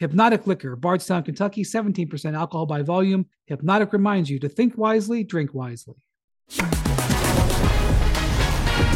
[0.00, 3.26] Hpnotiq Liquor, Bardstown, Kentucky, 17% alcohol by volume.
[3.50, 5.96] Hpnotiq reminds you to think wisely, drink wisely.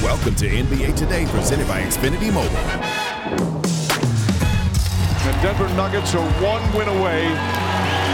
[0.00, 2.50] Welcome to NBA Today, presented by Xfinity Mobile.
[5.24, 7.26] The Denver Nuggets are one win away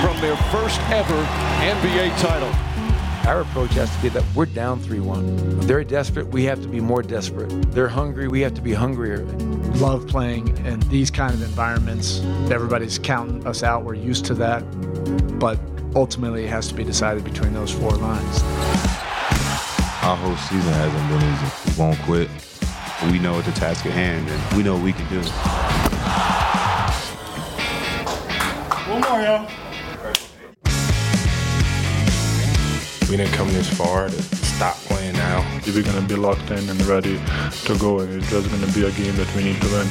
[0.02, 1.22] from their first ever
[1.60, 2.67] NBA title.
[3.28, 5.60] Our approach has to be that we're down 3 1.
[5.60, 7.50] They're desperate, we have to be more desperate.
[7.72, 9.22] They're hungry, we have to be hungrier.
[9.76, 12.20] Love playing in these kind of environments.
[12.50, 14.60] Everybody's counting us out, we're used to that.
[15.38, 15.60] But
[15.94, 18.42] ultimately, it has to be decided between those four lines.
[20.02, 21.72] Our whole season hasn't been easy.
[21.76, 22.30] We won't quit.
[23.12, 25.20] We know what the task at hand, and we know what we can do.
[28.90, 29.67] One more, y'all.
[33.08, 35.40] We didn't come this far to stop playing now.
[35.66, 38.00] We're going to be locked in and ready to go.
[38.00, 39.86] It's just going to be a game that we need to win.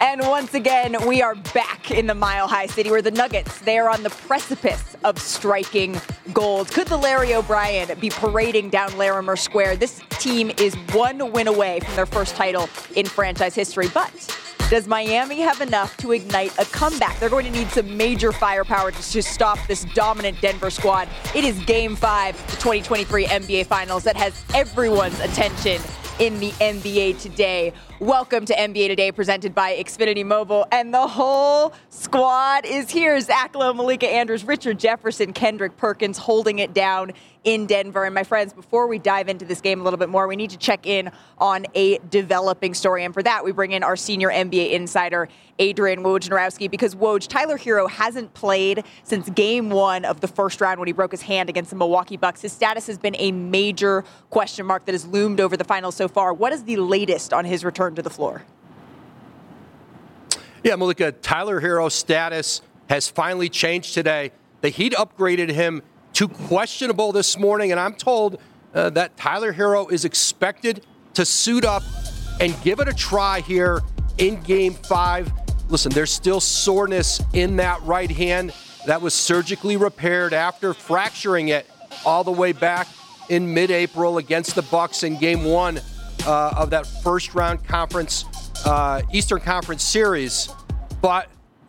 [0.00, 3.78] And once again, we are back in the Mile High City where the Nuggets, they
[3.78, 6.00] are on the precipice of striking
[6.32, 6.70] gold.
[6.70, 9.76] Could the Larry O'Brien be parading down Larimer Square?
[9.76, 14.10] This team is one win away from their first title in franchise history, but
[14.72, 17.20] does Miami have enough to ignite a comeback?
[17.20, 21.10] They're going to need some major firepower to, to stop this dominant Denver squad.
[21.34, 25.78] It is game five, the 2023 NBA Finals, that has everyone's attention
[26.20, 27.74] in the NBA today.
[28.00, 33.20] Welcome to NBA Today, presented by Xfinity Mobile, and the whole squad is here.
[33.20, 37.12] Zach Lowe, Malika Andrews, Richard Jefferson, Kendrick Perkins holding it down
[37.44, 38.04] in Denver.
[38.04, 40.50] And my friends, before we dive into this game a little bit more, we need
[40.50, 43.04] to check in on a developing story.
[43.04, 47.58] And for that, we bring in our senior NBA insider, Adrian Wojnarowski, because Woj, Tyler
[47.58, 51.48] Herro hasn't played since game one of the first round when he broke his hand
[51.48, 52.42] against the Milwaukee Bucks.
[52.42, 56.08] His status has been a major question mark that has loomed over the finals so
[56.08, 56.32] far.
[56.32, 58.44] What is the latest on his return to the floor?
[60.62, 64.30] Yeah, Malika, Tyler Herro's status has finally changed today.
[64.60, 65.82] The Heat upgraded him
[66.14, 68.38] to questionable this morning, and I'm told
[68.74, 70.84] uh, that Tyler Herro is expected
[71.14, 71.82] to suit up
[72.40, 73.80] and give it a try here
[74.18, 75.30] in game five.
[75.68, 78.52] Listen, there's still soreness in that right hand
[78.86, 81.66] that was surgically repaired after fracturing it
[82.04, 82.88] all the way back
[83.28, 85.80] in mid-April against the Bucks in game one
[86.26, 88.24] uh, of that first round conference
[88.64, 90.48] uh, Eastern Conference series,
[91.00, 91.28] but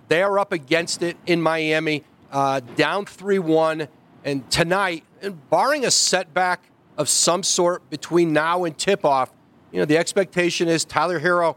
[0.09, 3.87] they are up against it in Miami, uh, down 3 1.
[4.23, 9.31] And tonight, and barring a setback of some sort between now and tip off,
[9.71, 11.55] you know, the expectation is Tyler Herro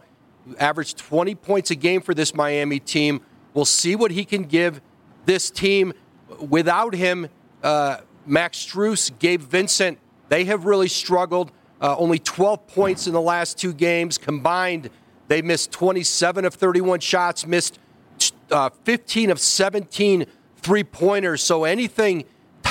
[0.59, 3.21] averaged 20 points a game for this Miami team.
[3.55, 4.81] We'll see what he can give
[5.27, 5.93] this team.
[6.41, 7.29] Without him,
[7.63, 11.53] uh, Max Strus, Gabe Vincent, they have really struggled.
[11.81, 14.91] Uh, only 12 points in the last two games combined.
[15.29, 17.79] They missed 27 of 31 shots, missed
[18.51, 20.27] uh, 15 of 17
[20.67, 21.43] three pointers.
[21.43, 22.25] So anything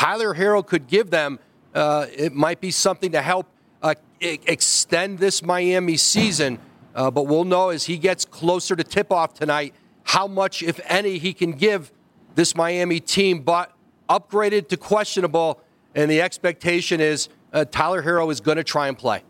[0.06, 1.40] Tyler Herro could give them,
[1.74, 3.48] uh, it might be something to help
[3.82, 6.60] uh, extend this Miami season.
[6.94, 9.74] Uh, but we'll know as he gets closer to tip off tonight
[10.04, 11.92] how much, if any, he can give
[12.36, 13.40] this Miami team.
[13.40, 13.72] But
[14.08, 15.60] upgraded to questionable,
[15.96, 19.24] and the expectation is uh, Tyler Herro is going to try and play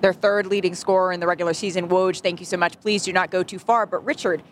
[0.00, 1.88] their third leading scorer in the regular season.
[1.88, 2.80] Woj, thank you so much.
[2.80, 3.86] Please do not go too far.
[3.86, 4.42] But Richard,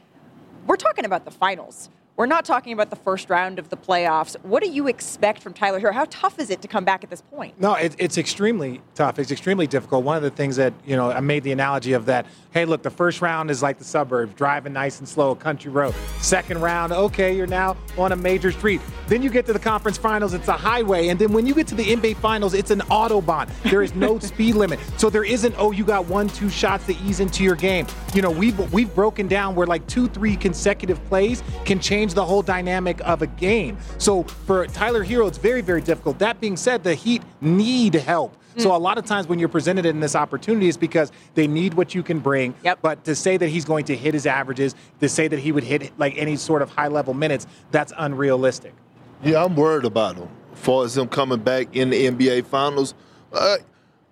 [0.69, 1.91] we're talking about the finals.
[2.15, 4.37] We're not talking about the first round of the playoffs.
[4.45, 5.95] What do you expect from Tyler Herro?
[5.95, 7.59] How tough is it to come back at this point?
[7.59, 9.19] No, it, it's extremely tough.
[9.19, 10.05] It's extremely difficult.
[10.05, 12.83] One of the things that, you know, I made the analogy of that, hey, look,
[12.83, 15.95] the first round is like the suburbs, driving nice and slow, a country road.
[16.21, 18.83] Second round, okay, you're now on a major street.
[19.09, 21.09] Then you get to the conference finals, it's a highway.
[21.09, 23.49] And then when you get to the NBA finals, it's an Autobahn.
[23.71, 24.79] There is no speed limit.
[24.99, 27.87] So there isn't, oh, you got one, two shots to ease into your game.
[28.13, 32.25] You know, we've, we've broken down where like two, three consecutive plays can change the
[32.25, 33.79] whole dynamic of a game.
[33.99, 36.19] So for Tyler Herro, it's very, very difficult.
[36.19, 38.37] That being said, the Heat need help.
[38.59, 38.75] So mm.
[38.75, 41.95] a lot of times when you're presented in this opportunity is because they need what
[41.95, 42.55] you can bring.
[42.65, 42.81] Yep.
[42.83, 45.65] But to say that he's going to hit his averages, to say that he would
[45.65, 48.75] hit like any sort of high level minutes, that's unrealistic.
[49.23, 50.29] Yeah, I'm worried about him.
[50.53, 52.95] As far as him coming back in the NBA Finals,
[53.33, 53.57] uh,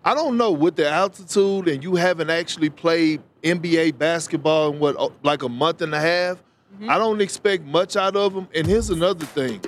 [0.05, 4.97] I don't know with the altitude and you haven't actually played NBA basketball in what
[4.99, 6.43] uh, like a month and a half.
[6.75, 6.91] Mm-hmm.
[6.91, 8.49] I don't expect much out of him.
[8.55, 9.61] And here's another thing.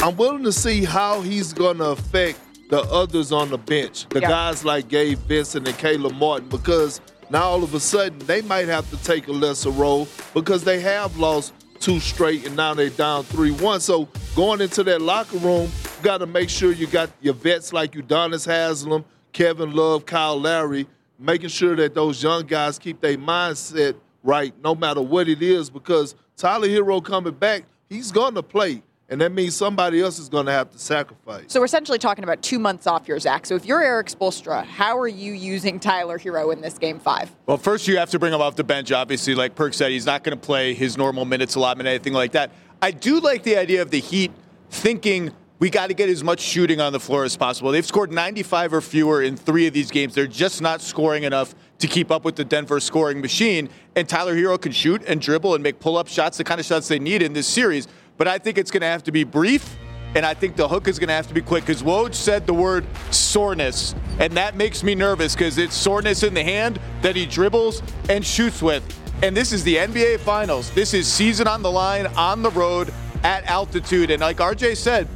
[0.00, 2.38] I'm willing to see how he's going to affect
[2.68, 4.28] the others on the bench, the yeah.
[4.28, 7.00] guys like Gabe Vincent and Caleb Martin, because
[7.30, 10.80] now all of a sudden they might have to take a lesser role because they
[10.80, 13.80] have lost two straight and now they're down 3 1.
[13.80, 17.72] So going into that locker room, you got to make sure you got your vets
[17.72, 20.86] like Udonis Haslem, Kevin Love, Kyle Lowry,
[21.18, 25.70] making sure that those young guys keep their mindset right no matter what it is
[25.70, 28.82] because Tyler Herro coming back, he's going to play.
[29.08, 31.44] And that means somebody else is going to have to sacrifice.
[31.46, 33.46] So we're essentially talking about two months off here, Zach.
[33.46, 37.34] So if you're Erik Spoelstra, how are you using Tyler Herro in this game five?
[37.46, 38.90] Well, first you have to bring him off the bench.
[38.90, 42.32] Obviously, like Perk said, he's not going to play his normal minutes allotment, anything like
[42.32, 42.50] that.
[42.82, 44.32] I do like the idea of the Heat
[44.70, 47.70] thinking we got to get as much shooting on the floor as possible.
[47.70, 50.14] They've scored 95 or fewer in three of these games.
[50.14, 53.68] They're just not scoring enough to keep up with the Denver scoring machine.
[53.94, 56.66] And Tyler Herro can shoot and dribble and make pull up shots, the kind of
[56.66, 57.88] shots they need in this series.
[58.16, 59.76] But I think it's going to have to be brief.
[60.14, 62.46] And I think the hook is going to have to be quick because Woj said
[62.46, 63.94] the word soreness.
[64.18, 68.24] And that makes me nervous because it's soreness in the hand that he dribbles and
[68.24, 68.82] shoots with.
[69.22, 70.70] And this is the NBA Finals.
[70.70, 72.92] This is season on the line, on the road,
[73.24, 74.10] at altitude.
[74.10, 75.08] And like RJ said,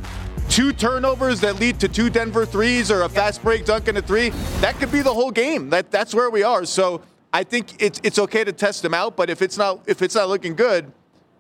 [0.50, 4.02] two turnovers that lead to two Denver threes or a fast break dunk and a
[4.02, 4.30] three,
[4.60, 5.70] that could be the whole game.
[5.70, 6.64] That that's where we are.
[6.64, 7.02] So
[7.32, 10.14] I think it's it's okay to test them out, but if it's not if it's
[10.14, 10.92] not looking good,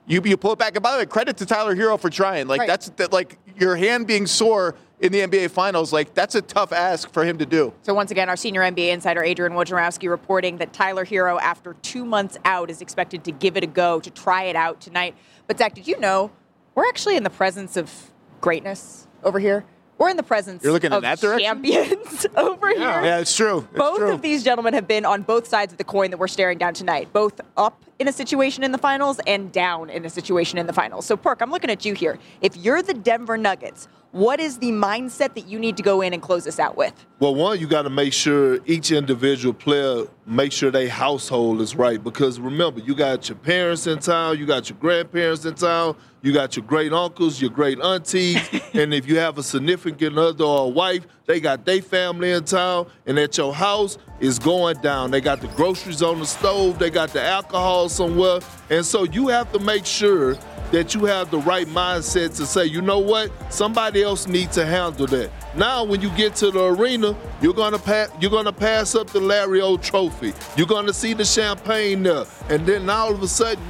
[0.06, 0.76] you you pull it back.
[0.76, 2.46] And by the way, credit to Tyler Herro for trying.
[2.46, 2.68] Like right.
[2.68, 6.72] that's that like your hand being sore in the NBA Finals, like that's a tough
[6.72, 7.72] ask for him to do.
[7.82, 12.04] So once again, our senior NBA insider Adrian Wojnarowski reporting that Tyler Herro, after two
[12.04, 15.16] months out, is expected to give it a go to try it out tonight.
[15.46, 16.30] But Zach, did you know
[16.74, 18.09] we're actually in the presence of
[18.40, 19.64] greatness over here.
[19.98, 21.44] We're in the presence You're looking of at that direction?
[21.46, 22.78] champions over yeah.
[22.78, 23.04] here.
[23.04, 23.58] Yeah, it's true.
[23.58, 24.12] It's both true.
[24.12, 26.72] of these gentlemen have been on both sides of the coin that we're staring down
[26.72, 30.66] tonight, both up in a situation in the finals and down in a situation in
[30.66, 31.04] the finals.
[31.04, 32.18] So, Perk, I'm looking at you here.
[32.40, 36.12] If you're the Denver Nuggets, what is the mindset that you need to go in
[36.12, 37.06] and close this out with?
[37.20, 41.74] Well, one, you got to make sure each individual player make sure their household is
[41.74, 45.96] right because remember, you got your parents in town, you got your grandparents in town,
[46.22, 48.38] you got your great uncles, your great aunties,
[48.74, 52.44] and if you have a significant other or a wife, they got their family in
[52.44, 55.10] town, and at your house is going down.
[55.10, 58.40] They got the groceries on the stove, they got the alcohol somewhere,
[58.70, 60.36] and so you have to make sure
[60.72, 64.64] that you have the right mindset to say, you know what, somebody else needs to
[64.64, 65.30] handle that.
[65.56, 68.10] Now, when you get to the arena, you're gonna pass.
[68.20, 70.32] You're gonna pass up the Larry O Trophy.
[70.56, 73.62] You're gonna see the champagne there, and then all of a sudden,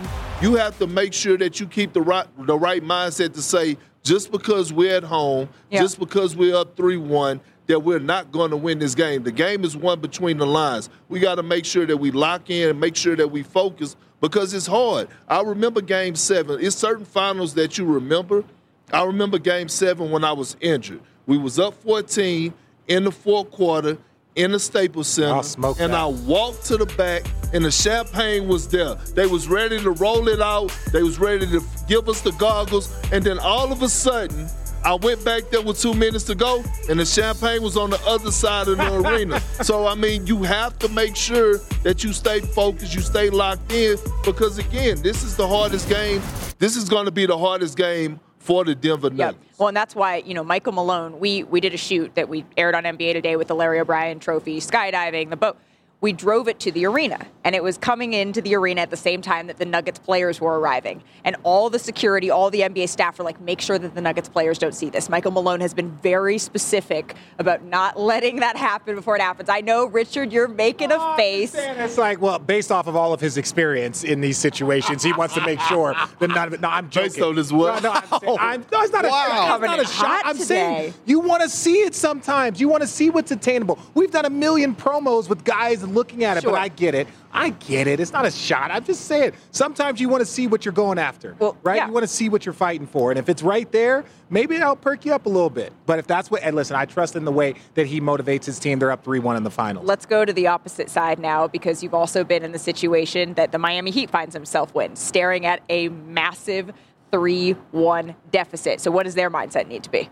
[0.43, 3.77] you have to make sure that you keep the right the right mindset to say,
[4.03, 5.81] just because we're at home, yeah.
[5.81, 9.23] just because we're up three one, that we're not going to win this game.
[9.23, 10.91] The game is won between the lines.
[11.09, 13.97] We got to make sure that we lock in and make sure that we focus
[14.21, 15.09] because it's hard.
[15.29, 16.59] I remember game seven.
[16.61, 18.45] It's certain finals that you remember.
[18.93, 21.01] I remember game seven when I was injured.
[21.27, 22.53] We was up 14
[22.89, 23.99] in the fourth quarter
[24.37, 25.43] in the Staples Center,
[25.81, 26.01] and that.
[26.01, 28.95] I walked to the back, and the champagne was there.
[29.15, 30.77] They was ready to roll it out.
[30.93, 34.49] They was ready to give us the goggles, and then all of a sudden,
[34.83, 38.01] I went back there with two minutes to go, and the champagne was on the
[38.07, 39.41] other side of the arena.
[39.63, 43.71] So I mean, you have to make sure that you stay focused, you stay locked
[43.73, 46.23] in, because again, this is the hardest game.
[46.59, 49.39] This is going to be the hardest game for the Denver Nuggets.
[49.43, 49.59] Yep.
[49.59, 51.21] Well, and that's why you know Michael Malone.
[51.21, 54.19] We we did a shoot that we aired on NBA Today with the Larry O'Brien
[54.19, 55.59] Trophy, skydiving, the boat
[56.01, 58.97] we drove it to the arena and it was coming into the arena at the
[58.97, 61.03] same time that the Nuggets players were arriving.
[61.25, 64.29] And all the security, all the NBA staff were like, make sure that the Nuggets
[64.29, 65.11] players don't see this.
[65.11, 69.49] Michael Malone has been very specific about not letting that happen before it happens.
[69.49, 71.55] I know, Richard, you're making oh, a face.
[71.55, 75.35] It's like, well, based off of all of his experience in these situations, he wants
[75.35, 76.61] to make sure that none of it.
[76.61, 77.11] No, I'm joking.
[77.11, 77.83] Based on his what?
[77.83, 78.39] No, no, I'm, saying, oh.
[78.39, 79.49] I'm, no it's not wow.
[79.51, 80.23] a, it's not a shot.
[80.25, 80.45] I'm today.
[80.45, 82.61] saying you want to see it sometimes.
[82.61, 83.79] You want to see what's attainable.
[83.95, 86.53] We've done a million promos with guys looking at it, sure.
[86.53, 87.09] but I get it.
[87.33, 88.01] I get it.
[88.01, 88.71] It's not a shot.
[88.71, 89.33] I'm just saying.
[89.51, 91.77] Sometimes you want to see what you're going after, well, right?
[91.77, 91.87] Yeah.
[91.87, 94.77] You want to see what you're fighting for, and if it's right there, maybe it'll
[94.77, 95.73] perk you up a little bit.
[95.87, 98.59] But if that's what, and listen, I trust in the way that he motivates his
[98.59, 98.79] team.
[98.79, 99.87] They're up three-one in the finals.
[99.87, 103.53] Let's go to the opposite side now, because you've also been in the situation that
[103.53, 106.73] the Miami Heat finds himself in, staring at a massive
[107.13, 108.81] three-one deficit.
[108.81, 110.09] So, what does their mindset need to be?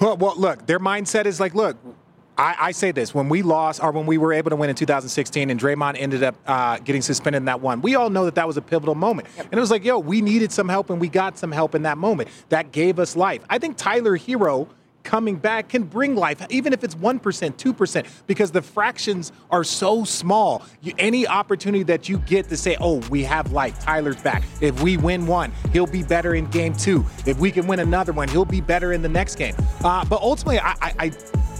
[0.00, 1.76] Well, well, look, their mindset is like, look,
[2.42, 4.74] I, I, say this when we lost or when we were able to win in
[4.74, 8.34] 2016 and Draymond ended up uh, getting suspended in that one, we all know that
[8.34, 9.28] that was a pivotal moment.
[9.36, 9.46] Yep.
[9.46, 11.82] And it was like, yo, we needed some help and we got some help in
[11.82, 12.28] that moment.
[12.48, 13.42] That gave us life.
[13.48, 14.68] I think Tyler Herro
[15.04, 20.04] coming back can bring life, even if it's 1%, 2%, because the fractions are so
[20.04, 20.64] small.
[20.80, 24.44] You, any opportunity that you get to say, oh, we have life, Tyler's back.
[24.60, 27.04] If we win one, he'll be better in game two.
[27.26, 29.54] If we can win another one, he'll be better in the next game.
[29.84, 31.12] Uh, but ultimately, I, I, I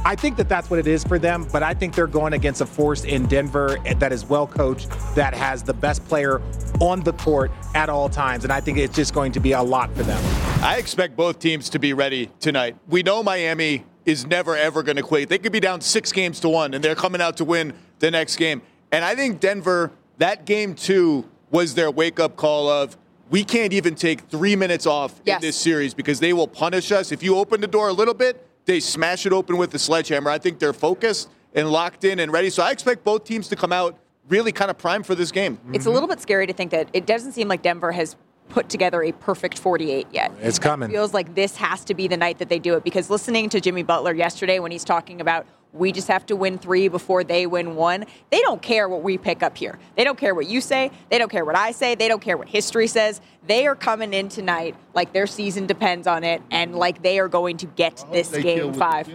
[0.04, 2.60] I think that that's what it is for them, but I think they're going against
[2.60, 6.42] a force in Denver that is well coached, that has the best player
[6.80, 8.42] on the court at all times.
[8.42, 10.20] And I think it's just going to be a lot for them.
[10.62, 12.76] I expect both teams to be ready tonight.
[12.88, 15.28] We know Miami is never, ever going to quit.
[15.28, 18.10] They could be down six games to one, and they're coming out to win the
[18.10, 18.60] next game.
[18.90, 22.96] And I think Denver, that game two, was their wake up call of,
[23.30, 25.36] we can't even take three minutes off yes.
[25.36, 27.12] in this series because they will punish us.
[27.12, 30.30] If you open the door a little bit, they smash it open with the sledgehammer.
[30.30, 32.50] I think they're focused and locked in and ready.
[32.50, 35.58] So I expect both teams to come out really kind of primed for this game.
[35.72, 38.16] It's a little bit scary to think that it doesn't seem like Denver has
[38.48, 40.32] put together a perfect 48 yet.
[40.40, 40.90] It's coming.
[40.90, 43.48] It feels like this has to be the night that they do it because listening
[43.50, 47.24] to Jimmy Butler yesterday when he's talking about we just have to win three before
[47.24, 48.04] they win one.
[48.30, 49.78] They don't care what we pick up here.
[49.96, 50.90] They don't care what you say.
[51.10, 51.94] They don't care what I say.
[51.94, 53.20] They don't care what history says.
[53.46, 57.28] They are coming in tonight like their season depends on it and like they are
[57.28, 59.08] going to get this game five.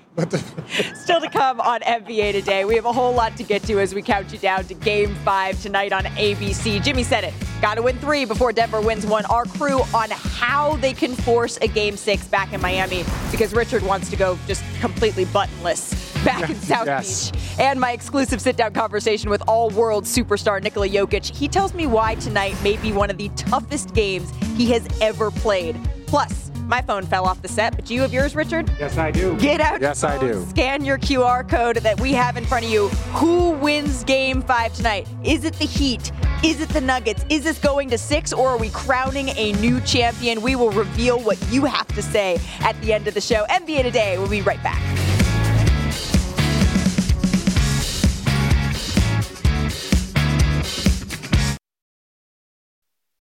[0.95, 2.65] Still to come on NBA today.
[2.65, 5.15] We have a whole lot to get to as we count you down to game
[5.17, 6.83] five tonight on ABC.
[6.83, 7.35] Jimmy said it.
[7.61, 9.25] Got to win three before Denver wins one.
[9.27, 13.83] Our crew on how they can force a game six back in Miami because Richard
[13.83, 17.31] wants to go just completely buttonless back in South yes.
[17.31, 17.41] Beach.
[17.59, 21.35] And my exclusive sit down conversation with all world superstar Nikola Jokic.
[21.35, 25.31] He tells me why tonight may be one of the toughest games he has ever
[25.31, 25.79] played.
[26.07, 28.71] Plus, my phone fell off the set, but do you have yours, Richard?
[28.79, 29.37] Yes, I do.
[29.39, 29.81] Get out.
[29.81, 30.47] Yes, I do.
[30.51, 32.89] Scan your QR code that we have in front of you.
[33.19, 35.09] Who wins game five tonight?
[35.25, 36.13] Is it the Heat?
[36.45, 37.27] Is it the Nuggets?
[37.29, 40.41] Is this going to six, or are we crowning a new champion?
[40.41, 43.45] We will reveal what you have to say at the end of the show.
[43.51, 44.17] NBA Today.
[44.17, 45.10] We'll be right back.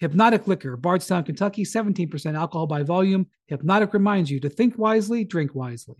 [0.00, 3.26] Hpnotiq Liquor, Bardstown, Kentucky, 17% alcohol by volume.
[3.50, 5.96] Hpnotiq reminds you to think wisely, drink wisely.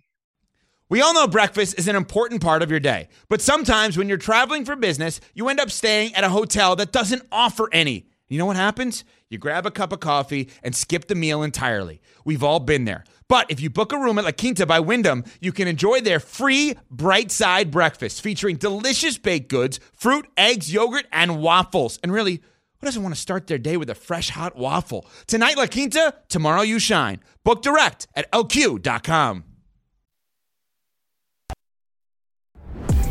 [0.88, 4.18] We all know breakfast is an important part of your day, but sometimes when you're
[4.18, 8.06] traveling for business, you end up staying at a hotel that doesn't offer any.
[8.26, 9.04] You know what happens?
[9.28, 12.00] You grab a cup of coffee and skip the meal entirely.
[12.24, 13.04] We've all been there.
[13.28, 16.18] But if you book a room at La Quinta by Wyndham, you can enjoy their
[16.18, 22.00] free bright side breakfast featuring delicious baked goods, fruit, eggs, yogurt, and waffles.
[22.02, 22.42] And really,
[22.80, 25.06] who doesn't want to start their day with a fresh hot waffle?
[25.26, 27.20] Tonight, La Quinta, tomorrow, you shine.
[27.44, 29.44] Book direct at lq.com.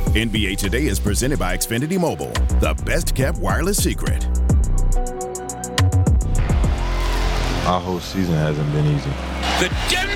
[0.09, 4.25] NBA Today is presented by Xfinity Mobile, the best kept wireless secret.
[7.67, 9.11] Our whole season hasn't been easy.
[9.59, 10.08] The Denver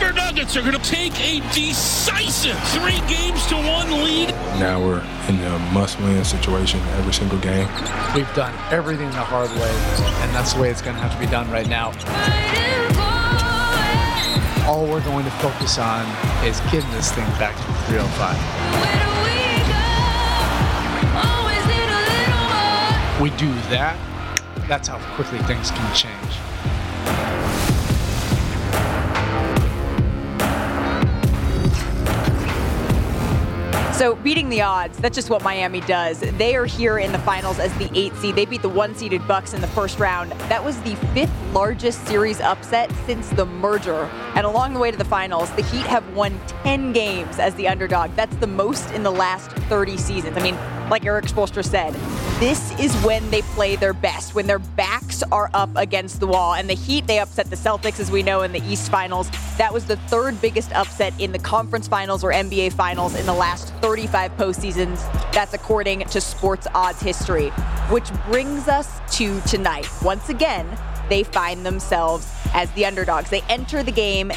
[0.53, 4.29] Nuggets are going to take a decisive three games to one lead.
[4.59, 7.67] Now we're in a must win situation every single game.
[8.13, 9.71] We've done everything the hard way,
[10.21, 11.87] and that's the way it's going to have to be done right now.
[14.67, 16.05] All we're going to focus on
[16.45, 18.37] is getting this thing back to 305.
[23.21, 23.97] We do that,
[24.67, 26.12] that's how quickly things can change.
[34.03, 36.19] So beating the odds, that's just what Miami does.
[36.19, 38.35] They are here in the finals as the eight seed.
[38.35, 40.33] They beat the one seeded Bucks in the first round.
[40.49, 44.09] That was the fifth largest series upset since the merger.
[44.35, 47.69] And along the way to the finals, the Heat have won 10 games as the
[47.69, 48.13] underdog.
[48.17, 50.35] That's the most in the last 30 seasons.
[50.35, 50.55] I mean,
[50.89, 51.95] like Erik Spoelstra said,
[52.43, 56.55] this is when they play their best, when their backs are up against the wall.
[56.55, 59.29] And the Heat, they upset the Celtics, as we know, in the East Finals.
[59.57, 63.33] That was the third biggest upset in the conference finals or NBA finals in the
[63.33, 64.99] last 35 postseasons.
[65.31, 67.47] That's according to sports odds history.
[67.89, 69.87] Which brings us to tonight.
[70.01, 70.67] Once again,
[71.07, 73.29] they find themselves as the underdogs.
[73.29, 74.33] They enter the game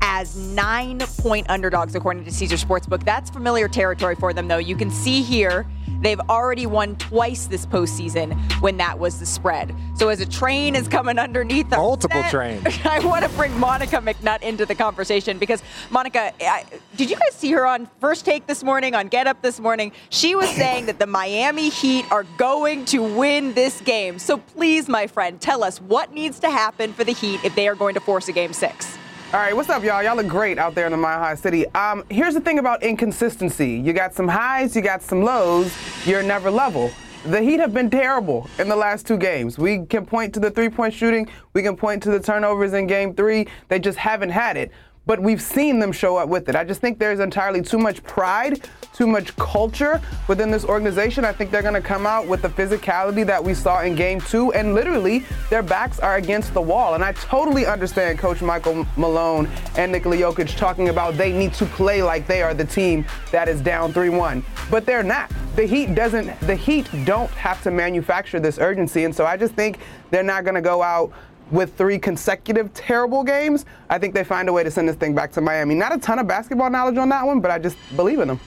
[0.00, 3.04] as nine point underdogs, according to Caesar Sportsbook.
[3.04, 4.56] That's familiar territory for them, though.
[4.56, 5.66] You can see here
[6.00, 9.74] They've already won twice this postseason when that was the spread.
[9.94, 12.66] So as a train is coming underneath them, multiple trains.
[12.84, 16.64] I want to bring Monica McNutt into the conversation because Monica, I,
[16.96, 19.92] did you guys see her on First Take this morning on Get Up this morning?
[20.08, 24.18] She was saying that the Miami Heat are going to win this game.
[24.18, 27.68] So please, my friend, tell us what needs to happen for the Heat if they
[27.68, 28.96] are going to force a game six.
[29.32, 30.02] All right, what's up, y'all?
[30.02, 31.64] Y'all look great out there in the Mile High City.
[31.68, 35.72] Um, here's the thing about inconsistency you got some highs, you got some lows,
[36.04, 36.90] you're never level.
[37.26, 39.56] The Heat have been terrible in the last two games.
[39.56, 42.88] We can point to the three point shooting, we can point to the turnovers in
[42.88, 43.46] game three.
[43.68, 44.72] They just haven't had it
[45.06, 46.56] but we've seen them show up with it.
[46.56, 51.24] I just think there's entirely too much pride, too much culture within this organization.
[51.24, 54.20] I think they're going to come out with the physicality that we saw in game
[54.20, 56.94] two, and literally their backs are against the wall.
[56.94, 61.66] And I totally understand Coach Michael Malone and Nikola Jokic talking about they need to
[61.66, 65.32] play like they are the team that is down 3-1, but they're not.
[65.56, 66.38] The Heat doesn't.
[66.40, 69.78] The Heat don't have to manufacture this urgency, and so I just think
[70.10, 71.12] they're not going to go out
[71.50, 75.14] with three consecutive terrible games, I think they find a way to send this thing
[75.14, 75.74] back to Miami.
[75.74, 78.40] Not a ton of basketball knowledge on that one, but I just believe in them.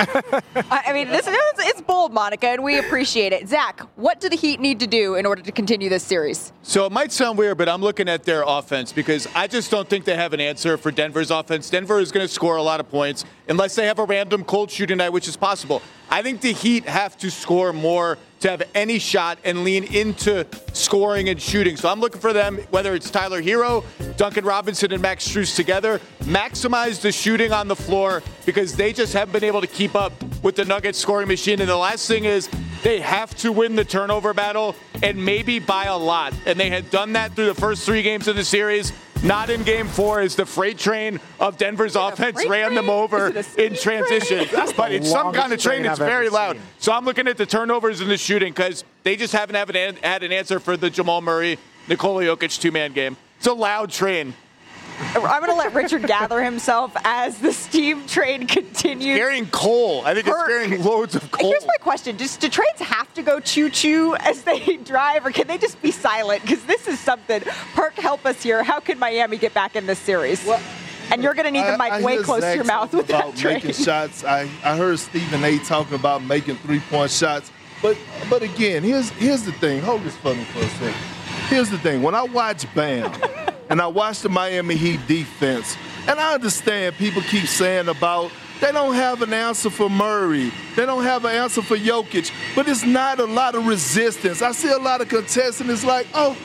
[0.70, 3.46] I mean, this is it's bold, Monica, and we appreciate it.
[3.46, 6.52] Zach, what do the Heat need to do in order to continue this series?
[6.62, 9.88] So it might sound weird, but I'm looking at their offense because I just don't
[9.88, 11.68] think they have an answer for Denver's offense.
[11.68, 14.70] Denver is going to score a lot of points unless they have a random cold
[14.70, 15.82] shooting night, which is possible.
[16.08, 20.46] I think the Heat have to score more to have any shot and lean into
[20.72, 21.76] scoring and shooting.
[21.76, 23.84] So I'm looking for them, whether it's Tyler Herro,
[24.16, 29.12] Duncan Robinson, and Max Strus together, maximize the shooting on the floor because they just
[29.12, 31.60] haven't been able to keep up with the Nuggets scoring machine.
[31.60, 32.48] And the last thing is
[32.82, 36.34] they have to win the turnover battle and maybe by a lot.
[36.46, 38.92] And they had done that through the first three games of the series.
[39.22, 42.74] Not in game four as the freight train of Denver's offense ran train?
[42.74, 44.46] them over in transition.
[44.76, 45.84] but it's some kind of train.
[45.84, 46.56] It's very loud.
[46.78, 49.56] So I'm looking at the turnovers and the shooting because they just haven't
[50.02, 51.58] had an answer for the Jamal Murray,
[51.88, 53.16] Nikola Jokic two man game.
[53.36, 54.34] It's a loud train.
[55.00, 59.16] I'm going to let Richard gather himself as the steam train continues.
[59.16, 60.02] Carrying coal.
[60.04, 61.50] I think it's carrying loads of coal.
[61.50, 65.30] Here's my question: Does do trains have to go choo choo as they drive, or
[65.30, 66.42] can they just be silent?
[66.42, 67.42] Because this is something.
[67.74, 68.62] Perk, help us here.
[68.62, 70.44] How can Miami get back in this series?
[70.44, 70.60] Well,
[71.10, 72.92] and you're going to need the mic I, I way close Zach to your mouth
[72.92, 73.54] with about that train.
[73.54, 74.22] making shots.
[74.24, 75.58] I, I heard Stephen A.
[75.58, 77.50] talking about making three point shots.
[77.82, 77.96] But
[78.28, 79.80] but again, here's here's the thing.
[79.80, 80.94] Hold this for me for a second.
[81.50, 82.00] Here's the thing.
[82.00, 83.12] When I watch Bam
[83.68, 88.70] and I watch the Miami Heat defense, and I understand people keep saying about they
[88.70, 90.52] don't have an answer for Murray.
[90.76, 92.30] They don't have an answer for Jokic.
[92.54, 94.42] But it's not a lot of resistance.
[94.42, 96.36] I see a lot of contests, and it's like, oh,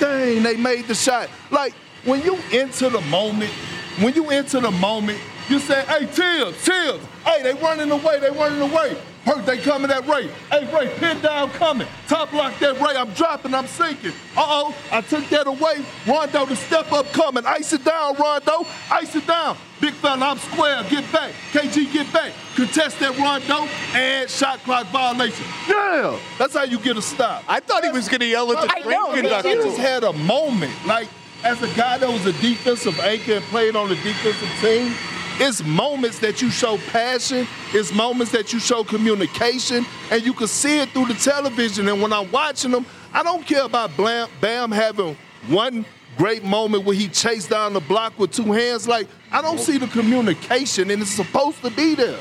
[0.00, 1.30] dang, they made the shot.
[1.52, 1.72] Like
[2.04, 3.52] when you enter the moment,
[4.00, 8.30] when you enter the moment, you say, hey, Tibbs, Tibbs, hey, they running away, they
[8.30, 8.96] running away.
[9.28, 10.28] Hurt, they coming at Ray.
[10.50, 11.86] Hey, Ray, pin down coming.
[12.06, 12.96] Top lock that Ray.
[12.96, 14.12] I'm dropping, I'm sinking.
[14.34, 15.84] Uh-oh, I took that away.
[16.06, 17.44] Rondo, the step up coming.
[17.44, 18.66] Ice it down, Rondo.
[18.90, 19.58] Ice it down.
[19.82, 20.82] Big fella, I'm square.
[20.88, 21.32] Get back.
[21.52, 22.32] KG, get back.
[22.56, 25.44] Contest that Rondo and shot clock violation.
[25.68, 27.44] Yeah, that's how you get a stop.
[27.46, 29.48] I thought he was going to yell at the I know, conductor.
[29.48, 30.72] I just had a moment.
[30.86, 31.08] Like,
[31.44, 34.94] as a guy that was a defensive anchor and played on the defensive team,
[35.40, 40.48] it's moments that you show passion, it's moments that you show communication, and you can
[40.48, 41.88] see it through the television.
[41.88, 45.16] And when I'm watching them, I don't care about Bam, Bam having
[45.48, 45.84] one
[46.16, 48.88] great moment where he chased down the block with two hands.
[48.88, 52.18] Like, I don't see the communication, and it's supposed to be there.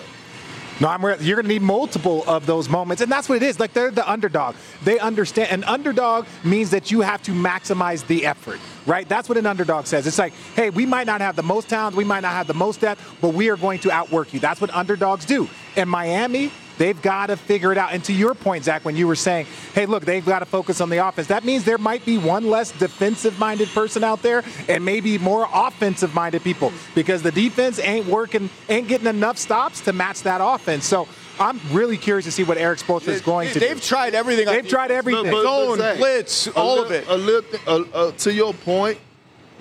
[0.80, 1.04] No, I'm.
[1.04, 3.60] Re- you're going to need multiple of those moments, and that's what it is.
[3.60, 4.56] Like they're the underdog.
[4.84, 5.52] They understand.
[5.52, 9.10] An underdog means that you have to maximize the effort, right?
[9.10, 10.06] That's what an underdog says.
[10.06, 12.54] It's like, hey, we might not have the most talent, we might not have the
[12.54, 14.40] most depth, but we are going to outwork you.
[14.40, 15.50] That's what underdogs do.
[15.76, 17.94] And Miami, They've got to figure it out.
[17.94, 20.82] And to your point, Zach, when you were saying, hey, look, they've got to focus
[20.82, 24.44] on the offense, that means there might be one less defensive minded person out there
[24.68, 29.82] and maybe more offensive minded people because the defense ain't working, ain't getting enough stops
[29.82, 30.86] to match that offense.
[30.86, 31.08] So
[31.40, 33.82] I'm really curious to see what Erik Spoelstra is going to They've do.
[33.82, 34.46] tried everything.
[34.46, 35.32] They've tried everything.
[35.32, 37.08] Zone, Zach, blitz, a all of it.
[37.08, 38.98] A little, uh, uh, to your point,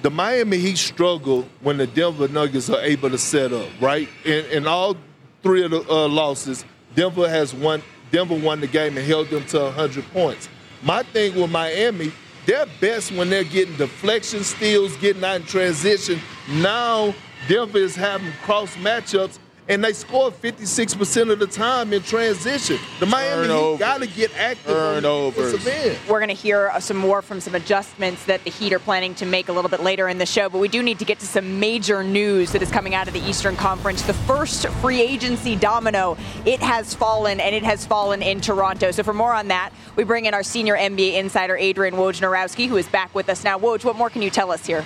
[0.03, 4.09] the Miami Heat struggle when the Denver Nuggets are able to set up, right?
[4.25, 4.97] In, in all
[5.43, 6.65] three of the uh, losses,
[6.97, 7.83] Denver has won.
[8.11, 10.49] Denver won the game and held them to 100 points.
[10.83, 12.13] My thing with Miami,
[12.47, 16.21] they're best when they're getting deflection steals, getting out in transition.
[16.49, 17.15] Now
[17.49, 22.79] Denver is having cross matchups, and they score 56% of the time in transition.
[23.01, 25.05] The Miami Heat got to get active Turnovers.
[25.05, 26.09] on the defensive end.
[26.09, 29.15] We're going to hear uh, some more from some adjustments that the Heat are planning
[29.17, 31.19] to make a little bit later in the show, but we do need to get
[31.21, 34.03] to some major news that is coming out of the Eastern Conference.
[34.03, 38.91] The first free agency domino, it has fallen, and it has fallen in Toronto.
[38.91, 42.77] So for more on that, we bring in our senior NBA insider, Adrian Wojnarowski, who
[42.77, 43.59] is back with us now.
[43.59, 44.85] Woj, what more can you tell us here?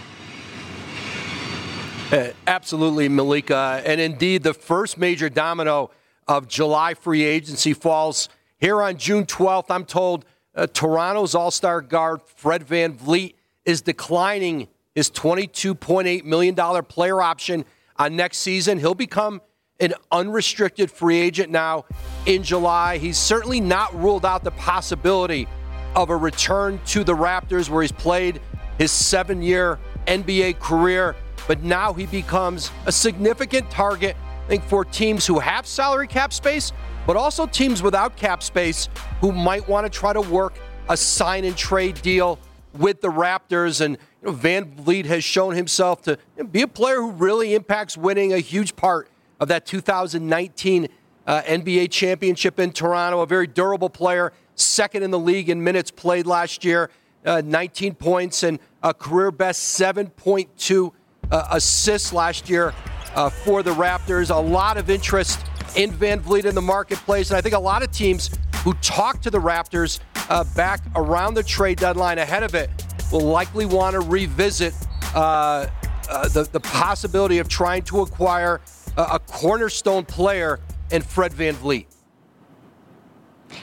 [2.47, 3.83] Absolutely, Malika.
[3.85, 5.91] And indeed, the first major domino
[6.27, 9.67] of July free agency falls here on June 12th.
[9.71, 17.21] I'm told uh, Toronto's all star guard, Fred VanVleet, is declining his $22.8 million player
[17.23, 17.65] option
[17.97, 18.79] on next season.
[18.79, 19.41] He'll become
[19.79, 21.85] an unrestricted free agent now
[22.27, 22.99] in July.
[22.99, 25.47] He's certainly not ruled out the possibility
[25.95, 28.41] of a return to the Raptors, where he's played
[28.79, 31.15] his seven year NBA career
[31.51, 36.33] but now he becomes a significant target, I think, for teams who have salary cap
[36.33, 36.71] space,
[37.09, 38.89] but also teams without cap space
[39.21, 40.57] who might want to try to work
[40.89, 42.39] a sign and trade deal
[42.79, 43.81] with the Raptors.
[43.81, 46.19] And you know, VanVleet has shown himself to
[46.53, 49.09] be a player who really impacts winning a huge part
[49.41, 50.87] of that 2019
[51.27, 53.23] uh, NBA championship in Toronto.
[53.23, 56.91] A very durable player, second in the league in minutes played last year,
[57.27, 60.93] uh, 19 points and a career best 7.2
[61.31, 62.75] uh, assists last year
[63.15, 64.35] uh, for the Raptors.
[64.35, 65.41] A lot of interest
[65.77, 67.31] in VanVleet in the marketplace.
[67.31, 68.31] And I think a lot of teams
[68.65, 72.71] who talked to the Raptors uh, back around the trade deadline ahead of it
[73.11, 74.75] will likely want to revisit
[75.15, 75.67] uh,
[76.09, 78.61] uh, the, the possibility of trying to acquire
[78.97, 81.87] a, a cornerstone player in Fred VanVleet.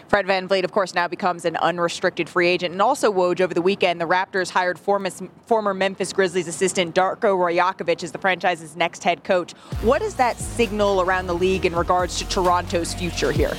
[0.07, 2.71] Fred VanVleet, of course, now becomes an unrestricted free agent.
[2.73, 5.09] And also, Woj, over the weekend, the Raptors hired former,
[5.45, 9.53] former Memphis Grizzlies assistant Darko Rajakovic as the franchise's next head coach.
[9.81, 13.53] What does that signal around the league in regards to Toronto's future here?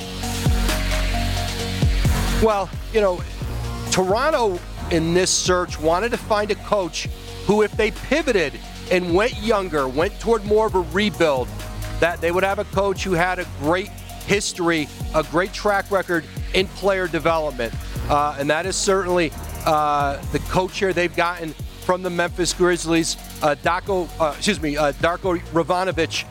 [2.41, 3.21] Well, you know,
[3.91, 4.59] Toronto
[4.91, 7.07] in this search wanted to find a coach
[7.45, 8.53] who, if they pivoted
[8.91, 11.47] and went younger, went toward more of a rebuild,
[11.99, 13.89] that they would have a coach who had a great
[14.29, 17.73] history, a great track record in player development.
[18.09, 19.31] Uh, and that is certainly
[19.65, 21.49] uh, the coach here they've gotten
[21.81, 26.25] from the Memphis Grizzlies, uh, Daco, uh, excuse me, uh, Darko Rajakovic.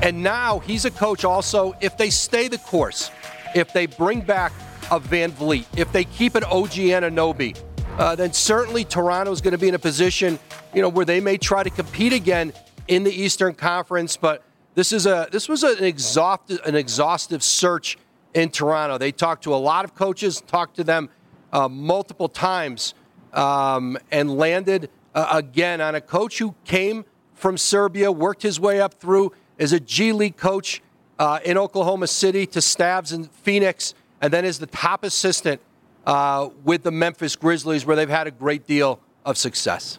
[0.00, 3.10] And now he's a coach also if they stay the course,
[3.54, 4.52] if they bring back
[4.90, 7.60] a VanVleet, if they keep an OG Anunoby,
[7.98, 10.38] uh, then certainly Toronto is going to be in a position,
[10.72, 12.54] you know, where they may try to compete again
[12.88, 14.16] in the Eastern Conference.
[14.16, 14.42] But
[14.74, 17.98] this is a this was an exhaustive an exhaustive search
[18.34, 18.98] in Toronto.
[18.98, 21.10] They talked to a lot of coaches, talked to them
[21.52, 22.94] uh, multiple times,
[23.32, 27.04] um, and landed uh, again on a coach who came
[27.34, 30.82] from Serbia, worked his way up through as a G League coach
[31.18, 35.60] uh, in Oklahoma City to Stavs in Phoenix, and then as the top assistant
[36.06, 39.98] uh, with the Memphis Grizzlies, where they've had a great deal of success.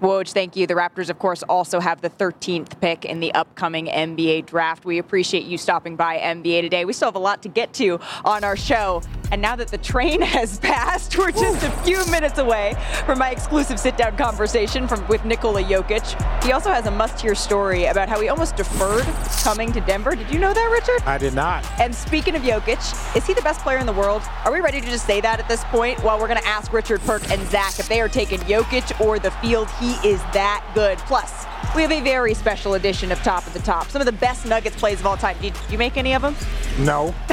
[0.00, 0.66] Woj, thank you.
[0.66, 4.84] The Raptors, of course, also have the 13th pick in the upcoming NBA draft.
[4.84, 6.84] We appreciate you stopping by NBA today.
[6.84, 9.02] We still have a lot to get to on our show.
[9.34, 13.32] And now that the train has passed, we're just a few minutes away from my
[13.32, 16.44] exclusive sit-down conversation from with Nikola Jokic.
[16.44, 19.02] He also has a must-hear story about how he almost deferred
[19.42, 20.14] coming to Denver.
[20.14, 21.04] Did you know that, Richard?
[21.04, 21.68] I did not.
[21.80, 24.22] And speaking of Jokic, is he the best player in the world?
[24.44, 26.00] Are we ready to just say that at this point?
[26.04, 29.18] Well, we're going to ask Richard Perk and Zach if they are taking Jokic or
[29.18, 29.68] the field.
[29.80, 30.96] He is that good.
[30.98, 31.44] Plus,
[31.74, 33.88] we have a very special edition of Top of the Top.
[33.88, 35.36] Some of the best Nuggets plays of all time.
[35.40, 36.36] Did you make any of them?
[36.78, 37.10] No.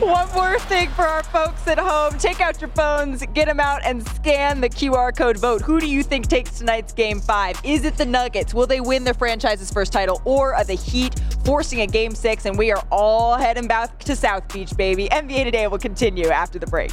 [0.00, 2.16] One more thing for our folks at home.
[2.18, 5.60] Take out your phones, get them out, and scan the QR code vote.
[5.60, 7.60] Who do you think takes tonight's game five?
[7.62, 8.54] Is it the Nuggets?
[8.54, 10.22] Will they win their franchise's first title?
[10.24, 12.46] Or are the Heat forcing a game six?
[12.46, 15.08] And we are all heading back to South Beach, baby.
[15.10, 16.92] NBA Today will continue after the break.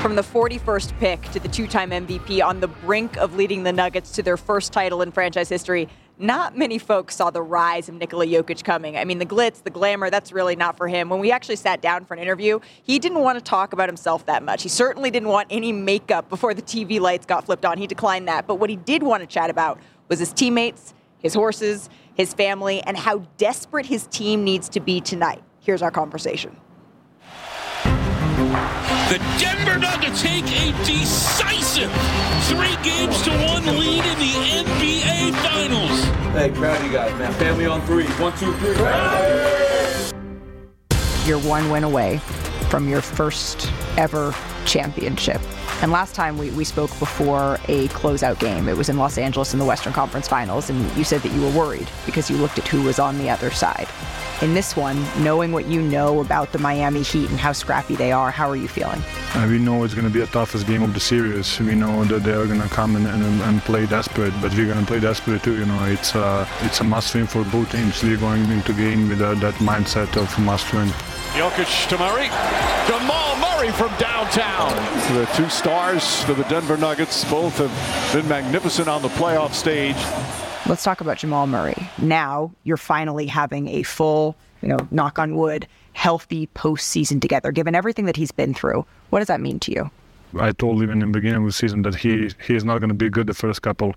[0.00, 3.72] From the 41st pick to the two time MVP on the brink of leading the
[3.72, 7.96] Nuggets to their first title in franchise history, not many folks saw the rise of
[7.96, 8.96] Nikola Jokic coming.
[8.96, 11.10] I mean, the glitz, the glamour, that's really not for him.
[11.10, 14.24] When we actually sat down for an interview, he didn't want to talk about himself
[14.24, 14.62] that much.
[14.62, 17.76] He certainly didn't want any makeup before the TV lights got flipped on.
[17.76, 18.46] He declined that.
[18.46, 22.80] But what he did want to chat about was his teammates, his horses, his family,
[22.84, 25.42] and how desperate his team needs to be tonight.
[25.60, 26.56] Here's our conversation.
[28.48, 31.92] The Denver Nuggets take a decisive
[32.44, 34.32] three games to one lead in the
[34.64, 36.00] NBA Finals.
[36.32, 37.32] Hey, proud of you guys, man.
[37.34, 38.06] Family on three.
[38.18, 38.76] One, two, three.
[41.26, 42.20] You're one win away
[42.70, 45.40] from your first ever championship.
[45.82, 48.68] And last time we, we spoke before a closeout game.
[48.68, 51.42] It was in Los Angeles in the Western Conference Finals, and you said that you
[51.42, 53.88] were worried because you looked at who was on the other side.
[54.42, 58.10] In this one, knowing what you know about the Miami Heat and how scrappy they
[58.10, 59.02] are, how are you feeling?
[59.34, 61.60] Uh, we know it's going to be the toughest game of the series.
[61.60, 64.66] We know that they are going to come and, and, and play desperate, but we're
[64.66, 65.58] going to play desperate too.
[65.58, 68.02] You know, it's uh, it's a must-win for both teams.
[68.02, 70.90] We're going into game with uh, that mindset of must-win.
[71.34, 72.26] Jokic to Murray.
[72.88, 74.74] Jamal Murray from downtown.
[75.14, 79.96] The two stars for the Denver Nuggets both have been magnificent on the playoff stage.
[80.68, 81.88] Let's talk about Jamal Murray.
[81.98, 87.52] Now you're finally having a full, you know, knock on wood, healthy postseason together.
[87.52, 89.90] Given everything that he's been through, what does that mean to you?
[90.38, 92.88] I told even in the beginning of the season that he he is not going
[92.88, 93.94] to be good the first couple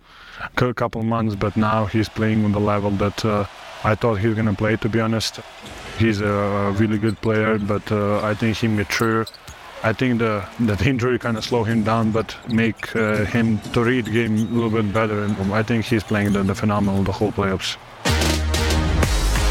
[0.56, 3.46] couple months, but now he's playing on the level that uh,
[3.84, 4.76] I thought he was going to play.
[4.78, 5.40] To be honest,
[5.98, 9.26] he's a really good player, but uh, I think he mature.
[9.84, 13.84] I think the that injury kind of slow him down, but make uh, him to
[13.84, 15.24] read game a little bit better.
[15.24, 17.78] And I think he's playing the, the phenomenal the whole playoffs.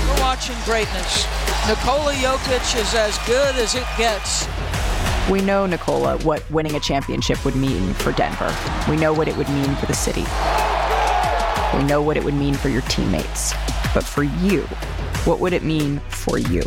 [0.08, 1.26] We're watching greatness.
[1.68, 4.48] Nikola Jokic is as good as it gets.
[5.30, 8.52] We know, Nikola, what winning a championship would mean for Denver.
[8.88, 10.24] We know what it would mean for the city.
[11.76, 13.52] We know what it would mean for your teammates.
[13.94, 14.62] But for you,
[15.24, 16.62] what would it mean for you?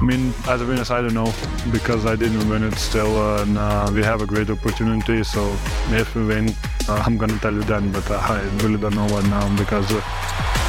[0.00, 1.32] I mean, as a winner, I don't know
[1.72, 5.24] because I didn't win it still, uh, and uh, we have a great opportunity.
[5.24, 5.44] So
[5.90, 6.54] if we win,
[6.88, 7.90] uh, I'm gonna tell you then.
[7.90, 10.00] But uh, I really don't know what now because uh,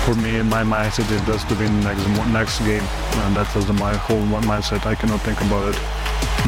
[0.05, 3.95] for me, my mindset is just to win next next game, and that was my
[3.95, 4.87] whole mindset.
[4.87, 5.79] I cannot think about it,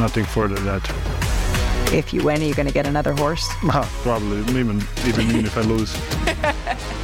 [0.00, 1.92] nothing further than that.
[1.92, 3.46] If you win, are you going to get another horse?
[4.02, 5.94] Probably, even even if I lose.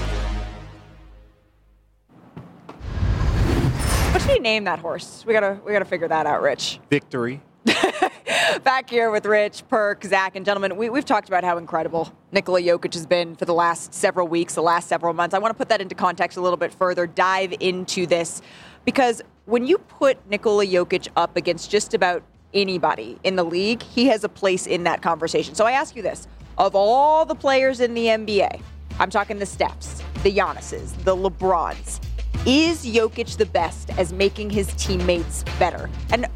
[4.18, 5.22] What should we name that horse?
[5.24, 6.80] We gotta we gotta figure that out, Rich.
[6.90, 7.40] Victory.
[8.64, 12.60] Back here with Rich, Perk, Zach, and gentlemen, we, we've talked about how incredible Nikola
[12.60, 15.36] Jokic has been for the last several weeks, the last several months.
[15.36, 18.42] I want to put that into context a little bit further, dive into this,
[18.84, 24.06] because when you put Nikola Jokic up against just about anybody in the league, he
[24.06, 25.54] has a place in that conversation.
[25.54, 26.26] So I ask you this:
[26.58, 28.62] of all the players in the NBA,
[28.98, 32.00] I'm talking the Stephs, the Giannis's, the LeBrons.
[32.46, 35.90] Is Jokic the best as making his teammates better?
[36.12, 36.26] And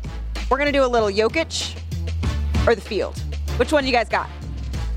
[0.51, 1.79] we're going to do a little Jokic
[2.67, 3.19] or the field.
[3.57, 4.29] Which one you guys got?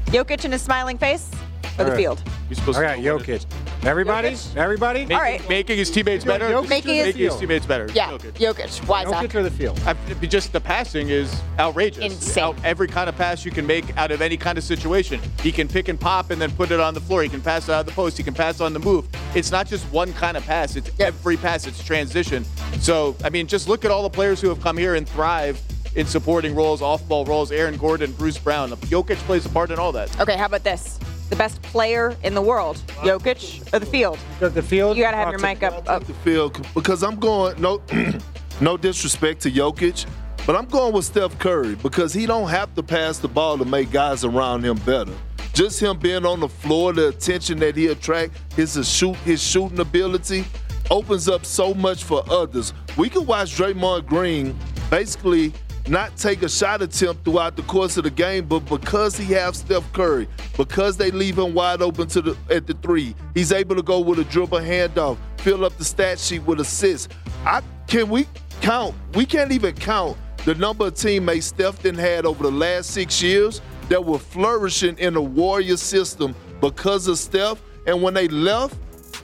[0.07, 1.29] Jokic and his smiling face
[1.77, 1.97] or the All right.
[1.97, 2.23] field?
[2.49, 3.45] You're supposed All right, Jokic.
[3.85, 4.35] Everybody?
[4.55, 5.03] Everybody?
[5.13, 5.47] All right.
[5.47, 6.49] Making his teammates better.
[6.49, 7.87] Jokic Making his- making his teammates better.
[7.93, 8.33] Yeah, Jokic.
[8.33, 8.87] Jokic.
[8.87, 9.05] Why?
[9.05, 9.79] Jokic or the field?
[9.85, 9.93] I,
[10.25, 12.03] just the passing is outrageous.
[12.03, 12.43] Insane.
[12.43, 15.19] Out, every kind of pass you can make out of any kind of situation.
[15.41, 17.21] He can pick and pop and then put it on the floor.
[17.21, 18.17] He can pass it out of the post.
[18.17, 19.07] He can pass on the move.
[19.35, 20.75] It's not just one kind of pass.
[20.75, 21.67] It's every pass.
[21.67, 22.43] It's transition.
[22.79, 25.61] So I mean, just look at all the players who have come here and thrive
[25.95, 27.51] in supporting roles, off-ball roles.
[27.51, 28.71] Aaron Gordon, Bruce Brown.
[28.71, 30.19] Jokic plays a part in all that.
[30.19, 30.99] Okay, how about this?
[31.29, 34.19] The best player in the world, Jokic or the field?
[34.39, 34.95] The field?
[34.95, 35.87] You got to have your mic up.
[35.89, 36.05] up.
[36.05, 37.81] the field because I'm going no
[38.61, 40.05] no disrespect to Jokic,
[40.45, 43.65] but I'm going with Steph Curry because he don't have to pass the ball to
[43.65, 45.13] make guys around him better.
[45.53, 49.79] Just him being on the floor, the attention that he attract, his shoot, his shooting
[49.79, 50.45] ability
[50.91, 52.73] opens up so much for others.
[52.97, 54.55] We can watch Draymond Green
[54.89, 55.53] basically
[55.87, 59.57] not take a shot attempt throughout the course of the game, but because he has
[59.57, 63.75] Steph Curry, because they leave him wide open to the at the three, he's able
[63.75, 67.13] to go with a dribble handoff, fill up the stat sheet with assists.
[67.45, 68.27] I can we
[68.61, 68.95] count?
[69.13, 73.21] We can't even count the number of teammates Steph then had over the last six
[73.21, 77.61] years that were flourishing in the Warrior system because of Steph.
[77.87, 78.75] And when they left,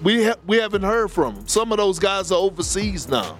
[0.01, 1.47] we ha- we haven't heard from them.
[1.47, 3.37] Some of those guys are overseas now.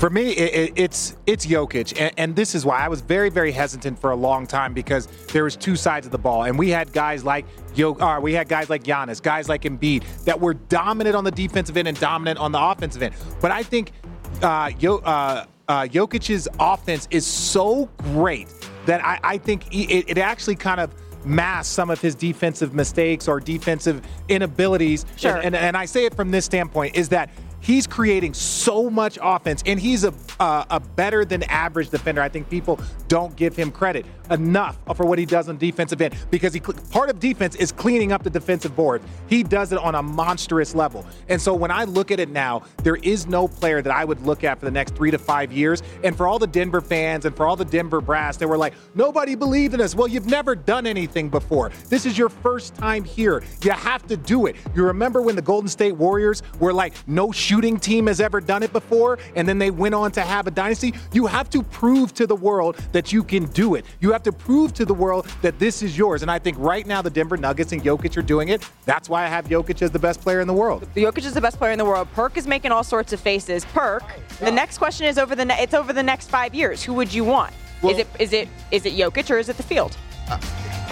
[0.00, 3.28] For me, it, it, it's it's Jokic, and, and, this is why I was very
[3.28, 6.58] very hesitant for a long time because there was two sides of the ball, and
[6.58, 10.40] we had guys like Yo, uh, we had guys like Giannis, guys like Embiid that
[10.40, 13.14] were dominant on the defensive end and dominant on the offensive end.
[13.42, 13.92] But I think
[14.40, 18.48] uh, Yo, uh, uh, Jokic's offense is so great
[18.86, 20.94] that I, I think it, it actually kind of
[21.26, 25.04] mask some of his defensive mistakes or defensive inabilities.
[25.16, 25.36] Sure.
[25.36, 27.28] And, and, and I say it from this standpoint is that
[27.60, 32.20] he's creating so much offense and he's a, uh, a better than average defender.
[32.20, 36.14] I think people don't give him credit enough for what he does on defensive end
[36.30, 39.02] because he part of defense is cleaning up the defensive board.
[39.28, 41.04] He does it on a monstrous level.
[41.28, 44.24] And so when I look at it now, there is no player that I would
[44.24, 45.82] look at for the next 3 to 5 years.
[46.04, 48.74] And for all the Denver fans and for all the Denver brass they were like,
[48.94, 51.70] "Nobody believed in us." Well, you've never done anything before.
[51.88, 53.42] This is your first time here.
[53.62, 54.56] You have to do it.
[54.74, 58.62] You remember when the Golden State Warriors were like, "No shooting team has ever done
[58.62, 60.94] it before," and then they went on to have a dynasty?
[61.12, 63.84] You have to prove to the world that you can do it.
[64.00, 66.22] You have to prove to the world that this is yours.
[66.22, 68.62] And I think right now the Denver Nuggets and Jokic are doing it.
[68.84, 70.86] That's why I have Jokic as the best player in the world.
[70.94, 72.06] Jokic is the best player in the world.
[72.14, 73.64] Perk is making all sorts of faces.
[73.64, 74.04] Perk.
[74.38, 76.84] The next question is over the ne- it's over the next five years.
[76.84, 77.52] Who would you want?
[77.82, 79.96] Well- is it is it is it Jokic or is it the field?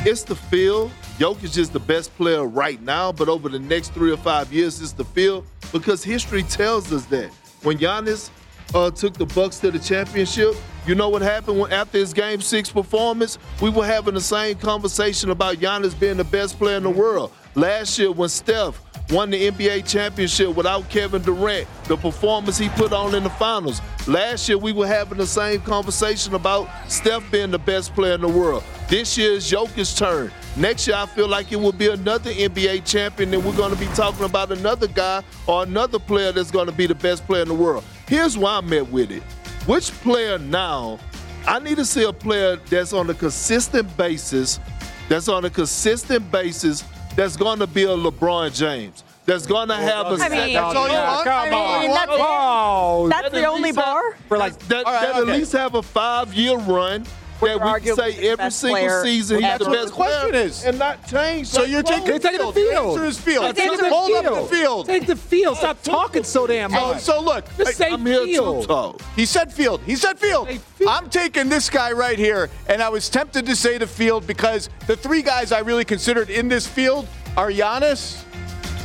[0.05, 0.91] It's the field.
[1.19, 4.53] Jokic is just the best player right now, but over the next three or five
[4.53, 7.33] years, it's the field because history tells us that
[7.65, 8.31] when Giannis
[8.73, 10.55] uh, took the Bucks to the championship,
[10.87, 13.37] you know what happened when, after his Game Six performance?
[13.61, 17.33] We were having the same conversation about Giannis being the best player in the world.
[17.57, 22.93] Last year, when Steph won the NBA championship without Kevin Durant, the performance he put
[22.93, 23.81] on in the finals.
[24.07, 28.21] Last year, we were having the same conversation about Steph being the best player in
[28.21, 28.63] the world.
[28.89, 30.31] This year is Jokic's turn.
[30.57, 33.79] Next year, I feel like it will be another NBA champion, and we're going to
[33.79, 37.43] be talking about another guy or another player that's going to be the best player
[37.43, 37.85] in the world.
[38.07, 39.23] Here's why I'm met with it.
[39.67, 40.99] Which player now?
[41.47, 44.61] I need to see a player that's on a consistent basis,
[45.09, 46.85] that's on a consistent basis,
[47.19, 49.03] that's going to be a LeBron James.
[49.27, 50.25] That's going to oh, have a.
[50.25, 51.27] I mean, That's all you yeah, want?
[51.27, 51.95] I Come mean, on.
[51.97, 53.09] that's, Whoa.
[53.11, 54.17] that's the only bar.
[54.29, 55.33] For like that, All right, that okay.
[55.33, 57.05] at least have a five-year run.
[57.41, 59.65] Where that we can say every single player season he's ever.
[59.65, 60.65] the That's best what the question player is.
[60.65, 61.47] and not change.
[61.47, 62.97] So like you're taking They're taking the field.
[62.99, 63.57] The answer is field.
[63.57, 64.87] They're the Hold up the field.
[64.87, 65.57] Take the field.
[65.57, 67.01] Stop talking so damn So, much.
[67.03, 68.63] so look, Just say I'm here field.
[68.63, 69.01] to talk.
[69.15, 69.81] He said field.
[69.87, 70.49] He said field.
[70.89, 74.69] I'm taking this guy right here, and I was tempted to say the field because
[74.87, 78.23] the three guys I really considered in this field are Giannis,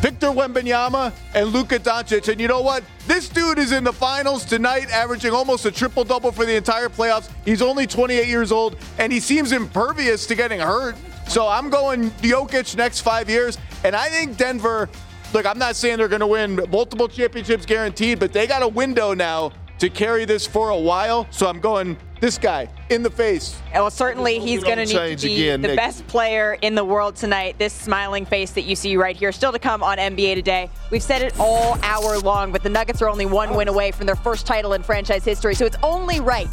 [0.04, 2.28] Victor Wembanyama, and Luka Doncic.
[2.28, 2.84] And you know what?
[3.08, 6.90] This dude is in the finals tonight, averaging almost a triple double for the entire
[6.90, 7.32] playoffs.
[7.46, 10.98] He's only 28 years old, and he seems impervious to getting hurt.
[11.30, 14.90] So I'm going Jokic next five years, and I think Denver.
[15.34, 18.68] Look, I'm not saying they're going to win multiple championships guaranteed, but they got a
[18.68, 21.28] window now to carry this for a while.
[21.32, 23.60] So I'm going this guy in the face.
[23.74, 26.76] Oh, well, certainly he's going to need to be again the next best player in
[26.76, 27.58] the world tonight.
[27.58, 30.70] This smiling face that you see right here, still to come on NBA Today.
[30.92, 34.06] We've said it all hour long, but the Nuggets are only one win away from
[34.06, 36.48] their first title in franchise history, so it's only right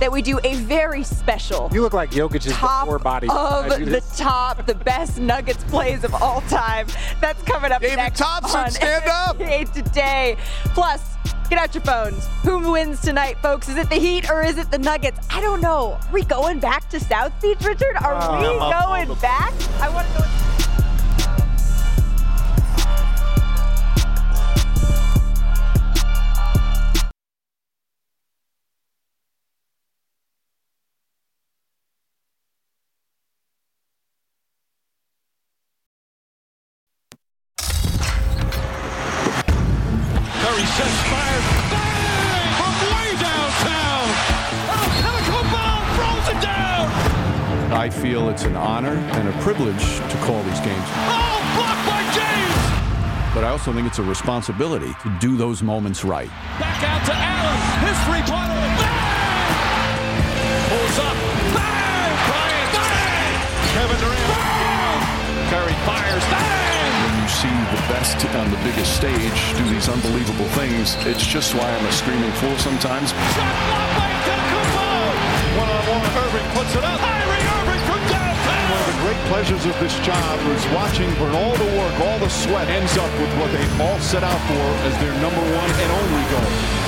[0.00, 3.28] that we do a very special You look like Jokic's top before body.
[3.30, 6.86] of the top, the best Nuggets plays of all time.
[7.20, 9.38] That's coming up David next Thompson, on stand up.
[9.38, 10.36] NBA Today.
[10.74, 11.16] Plus,
[11.48, 12.26] get out your phones.
[12.42, 13.68] Who wins tonight, folks?
[13.68, 15.26] Is it the Heat or is it the Nuggets?
[15.30, 15.73] I don't know.
[15.74, 17.96] Are we going back to South Beach, Richard?
[17.96, 19.52] Are Ah, we I'm up on going back?
[19.80, 20.24] I want to go.
[47.84, 50.88] I feel it's an honor and a privilege to call these games.
[51.04, 52.56] Oh, blocked by James.
[53.36, 56.32] But I also think it's a responsibility to do those moments right.
[56.56, 57.60] Back out to Allen.
[57.84, 58.64] His three-pointer.
[58.80, 60.00] Bang!
[60.72, 61.12] Pulls up.
[61.52, 62.12] Bang!
[62.24, 62.72] Bryant.
[62.72, 63.36] Bang!
[63.76, 64.32] Kevin Durant.
[64.32, 65.00] Bang!
[65.52, 66.24] Curry fires.
[66.32, 66.88] Bang!
[67.04, 71.52] When you see the best on the biggest stage do these unbelievable things, it's just
[71.52, 73.12] why I'm a screaming fool sometimes.
[73.12, 74.88] Shot blocked by Antetokounmpo.
[75.60, 76.00] One on one.
[76.24, 77.13] Irving puts it up.
[79.04, 82.96] Great pleasures of this job is watching when all the work, all the sweat ends
[82.96, 86.84] up with what they all set out for as their number one and only goal.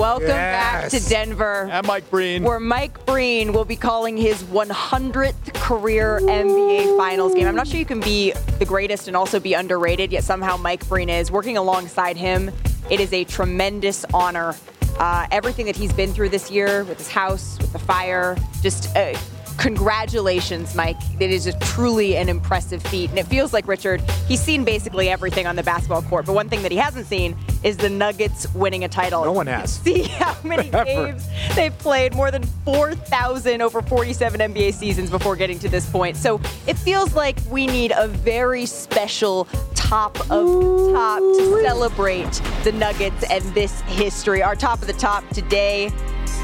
[0.00, 1.68] Welcome back to Denver.
[1.70, 2.42] And Mike Breen.
[2.42, 7.46] Where Mike Breen will be calling his 100th career NBA Finals game.
[7.46, 10.88] I'm not sure you can be the greatest and also be underrated, yet somehow Mike
[10.88, 11.30] Breen is.
[11.30, 12.50] Working alongside him,
[12.90, 14.54] it is a tremendous honor.
[14.98, 18.94] Uh, everything that he's been through this year with his house, with the fire, just
[18.96, 19.12] uh,
[19.58, 20.96] congratulations, Mike.
[21.20, 23.10] It is a truly an impressive feat.
[23.10, 26.26] And it feels like, Richard, he's seen basically everything on the basketball court.
[26.26, 29.24] But one thing that he hasn't seen is the Nuggets winning a title.
[29.24, 29.72] No one has.
[29.84, 30.84] See how many Ever.
[30.84, 36.16] games they've played, more than 4,000 over 47 NBA seasons before getting to this point.
[36.16, 39.48] So it feels like we need a very special
[39.84, 42.32] top of the top to celebrate
[42.64, 44.42] the Nuggets and this history.
[44.42, 45.90] Our top of the top today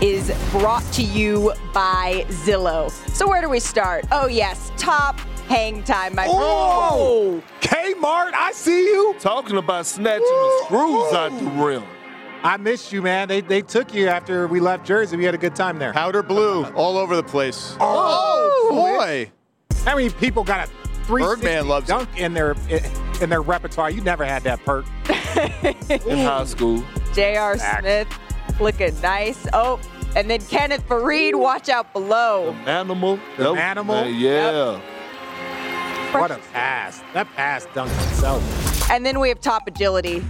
[0.03, 2.91] is brought to you by Zillow.
[3.11, 4.05] So where do we start?
[4.13, 5.19] Oh yes, top
[5.49, 9.17] hang time, my Oh, Kmart, I see you.
[9.19, 11.83] Talking about snatching the screws out the rim.
[12.43, 13.29] I missed you, man.
[13.29, 15.17] They, they took you after we left Jersey.
[15.17, 15.93] We had a good time there.
[15.93, 17.77] Powder blue all over the place.
[17.81, 19.31] Oh, oh boy.
[19.85, 20.80] How many people got a
[21.11, 22.55] three Birdman loves dunk in their
[23.21, 23.91] in their repertoire?
[23.91, 24.87] You never had that perk
[25.91, 26.85] in high school.
[27.13, 27.57] J.R.
[27.57, 27.81] Back.
[27.81, 29.47] Smith looking nice.
[29.53, 29.81] Oh,
[30.15, 32.53] and then Kenneth Faried, watch out below.
[32.67, 33.19] Animal.
[33.37, 33.97] The animal?
[33.97, 34.81] Uh, yeah.
[36.13, 37.03] What a pass!
[37.13, 38.91] That pass dunked himself.
[38.91, 40.25] And then we have top agility.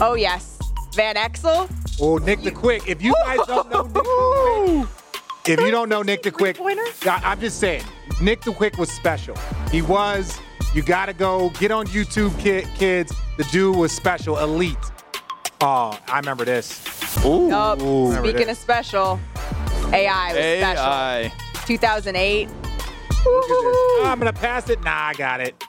[0.00, 0.58] Oh yes,
[0.94, 1.70] Van Exel.
[2.00, 2.88] Oh, Nick the Quick.
[2.88, 4.88] If you guys don't know Nick the Quick,
[5.48, 7.82] if you don't know Nick the Quick, I- I'm just saying,
[8.20, 9.36] Nick the Quick was special.
[9.70, 10.38] He was.
[10.74, 13.12] You got to go get on YouTube, kid, kids.
[13.38, 14.76] The dude was special, elite.
[15.60, 16.84] Oh, I remember this.
[17.24, 17.50] Ooh.
[17.52, 19.18] Oh, speaking of special,
[19.92, 21.32] AI was AI.
[21.32, 21.66] special.
[21.66, 22.48] 2008.
[23.26, 24.80] Oh, ah, I'm gonna pass it.
[24.82, 25.64] Nah, I got it.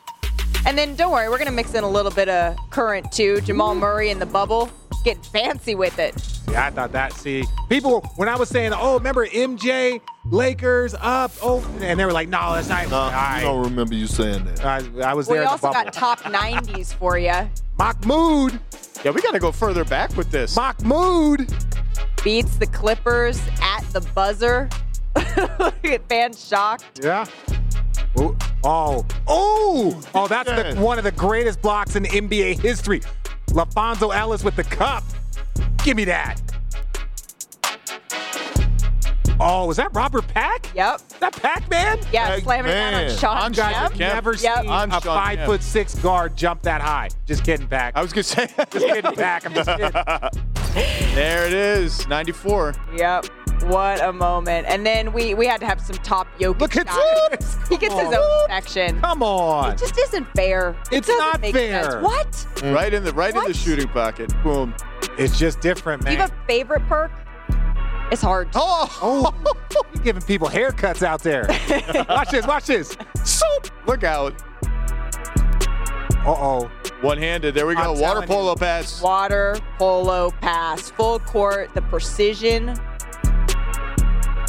[0.65, 3.41] And then don't worry, we're gonna mix in a little bit of current too.
[3.41, 4.69] Jamal Murray in the bubble,
[5.03, 6.15] getting fancy with it.
[6.51, 7.13] Yeah, I thought that.
[7.13, 12.11] See, people when I was saying, "Oh, remember MJ, Lakers up," oh, and they were
[12.13, 13.37] like, "No, that's not." Nah, all right.
[13.37, 14.65] I don't remember you saying that.
[14.65, 15.43] I, I was We there.
[15.43, 15.83] We also bubble.
[15.85, 17.33] got top 90s for you.
[17.77, 18.59] Mahmoud.
[19.05, 20.55] Yeah, we got to go further back with this.
[20.55, 21.47] Mahmoud.
[22.23, 24.69] Beats the Clippers at the buzzer.
[25.59, 26.99] Look at fans shocked.
[27.01, 27.25] Yeah.
[28.17, 30.27] Oh, oh, oh, oh!
[30.27, 33.01] That's the, one of the greatest blocks in NBA history.
[33.53, 35.03] LaFonso Ellis with the cup.
[35.83, 36.39] Give me that.
[39.41, 40.69] Oh, was that Robert Pack?
[40.75, 40.99] Yep.
[41.21, 41.97] That Pac Man?
[42.11, 44.13] Yeah, slamming it down on Shawn You guys have Kemp.
[44.13, 44.61] never Yep.
[44.63, 45.45] seen On a Shawn five Kemp.
[45.49, 47.07] foot six guard jump that high.
[47.25, 47.93] Just kidding, Pack.
[47.95, 48.47] I was going to say.
[48.69, 49.45] Just kidding, Pack.
[49.45, 49.91] I'm just kidding.
[50.73, 52.07] There it is.
[52.07, 52.75] 94.
[52.95, 53.25] Yep.
[53.63, 54.67] What a moment.
[54.67, 57.29] And then we we had to have some top Jokic Look at shots.
[57.55, 57.55] this.
[57.69, 58.99] He gets his Come own section.
[59.01, 59.73] Come on.
[59.73, 60.75] It just isn't fair.
[60.91, 61.83] It It's doesn't fair.
[61.83, 62.03] sense.
[62.03, 62.47] What?
[62.63, 64.33] Right in the right in the shooting pocket.
[64.43, 64.73] Boom.
[65.17, 67.11] It's just different, Do you have a favorite perk?
[68.11, 68.51] It's hard.
[68.53, 71.45] to- Oh, Oh, you giving people haircuts out there.
[72.09, 72.97] watch this, watch this.
[73.23, 73.67] soup.
[73.85, 74.33] Look out.
[76.25, 76.71] Uh oh.
[77.01, 77.53] One-handed.
[77.55, 77.81] There we go.
[77.81, 78.27] I'm Water telling you.
[78.27, 79.01] polo pass.
[79.01, 82.75] Water polo pass, full court, the precision.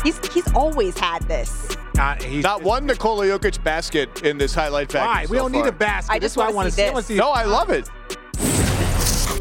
[0.03, 1.76] He's he's always had this.
[1.98, 5.28] Uh, he's Not one Nikola Jokic basket in this highlight package.
[5.28, 5.30] Why?
[5.30, 5.62] We don't far.
[5.62, 6.12] need a basket.
[6.12, 6.94] I This just is what I wanna see see.
[6.94, 7.07] This.
[7.07, 7.16] see.
[7.16, 7.88] No, I love it.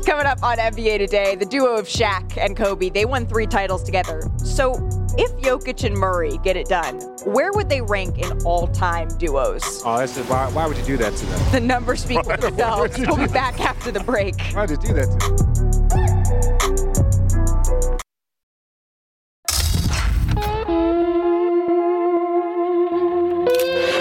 [0.06, 3.84] Coming up on NBA Today, the duo of Shaq and Kobe, they won three titles
[3.84, 4.24] together.
[4.38, 4.74] So
[5.18, 9.82] if Jokic and Murray get it done, where would they rank in all-time duos?
[9.86, 10.26] Oh, that's it.
[10.26, 11.40] Why, why would you do that to them?
[11.60, 12.98] The numbers speak for themselves.
[12.98, 14.40] We'll be back after the break.
[14.54, 16.50] Why would you do that to them?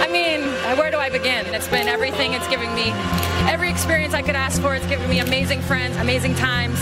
[0.01, 0.41] I mean,
[0.77, 1.45] where do I begin?
[1.53, 2.33] It's been everything.
[2.33, 2.91] It's giving me
[3.49, 4.75] every experience I could ask for.
[4.75, 6.79] It's giving me amazing friends, amazing times.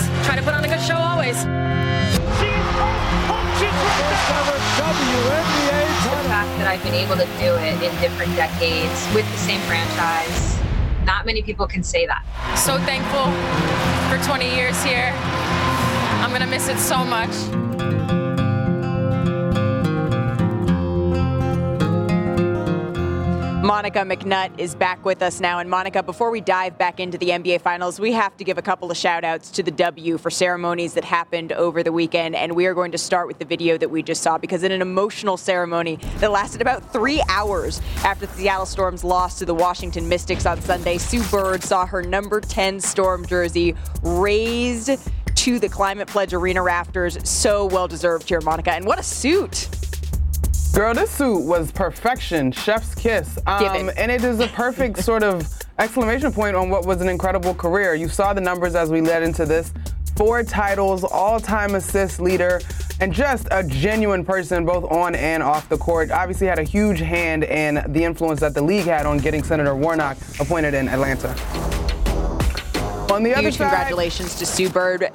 [6.78, 10.60] I've been able to do it in different decades with the same franchise,
[11.06, 12.24] not many people can say that.
[12.56, 13.26] So thankful
[14.16, 15.12] for 20 years here.
[16.22, 17.67] I'm going to miss it so much.
[23.68, 25.60] Monica McNutt is back with us now.
[25.60, 28.62] And Monica, before we dive back into the NBA Finals, we have to give a
[28.62, 32.34] couple of shout outs to the W for ceremonies that happened over the weekend.
[32.34, 34.72] And we are going to start with the video that we just saw because in
[34.72, 39.54] an emotional ceremony that lasted about three hours after the Seattle Storm's loss to the
[39.54, 44.92] Washington Mystics on Sunday, Sue Bird saw her number 10 Storm jersey raised
[45.36, 47.18] to the Climate Pledge Arena rafters.
[47.30, 48.72] So well deserved here, Monica.
[48.72, 49.68] And what a suit!
[50.74, 53.40] Girl, this suit was perfection, chef's kiss.
[53.48, 55.48] Um, and it is a perfect sort of
[55.80, 57.96] exclamation point on what was an incredible career.
[57.96, 59.74] You saw the numbers as we led into this.
[60.16, 62.62] Four titles, all time assist leader,
[63.00, 66.12] and just a genuine person both on and off the court.
[66.12, 69.76] Obviously, had a huge hand in the influence that the league had on getting Senator
[69.76, 71.30] Warnock appointed in Atlanta.
[73.12, 75.12] On the Huge other side, congratulations to Sue Bird.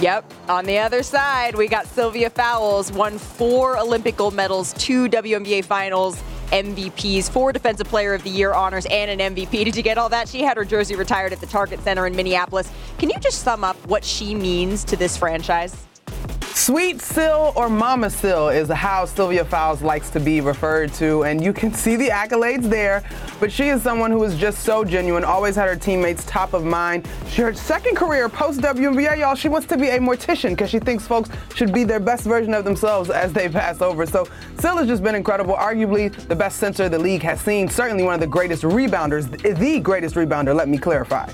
[0.00, 0.32] Yep.
[0.48, 5.64] On the other side, we got Sylvia Fowles, won four Olympic gold medals, two WNBA
[5.64, 6.22] finals
[6.52, 9.50] MVPs, four Defensive Player of the Year honors, and an MVP.
[9.50, 10.28] Did you get all that?
[10.28, 12.70] She had her jersey retired at the Target Center in Minneapolis.
[12.98, 15.86] Can you just sum up what she means to this franchise?
[16.54, 21.42] Sweet Sil or Mama Sil is how Sylvia Fowles likes to be referred to, and
[21.42, 23.02] you can see the accolades there.
[23.38, 26.64] But she is someone who is just so genuine, always had her teammates top of
[26.64, 27.08] mind.
[27.28, 30.80] She, her second career post WNBA, y'all, she wants to be a mortician because she
[30.80, 34.04] thinks folks should be their best version of themselves as they pass over.
[34.04, 34.28] So
[34.60, 38.14] Sil has just been incredible, arguably the best center the league has seen, certainly one
[38.14, 41.30] of the greatest rebounders, the greatest rebounder, let me clarify.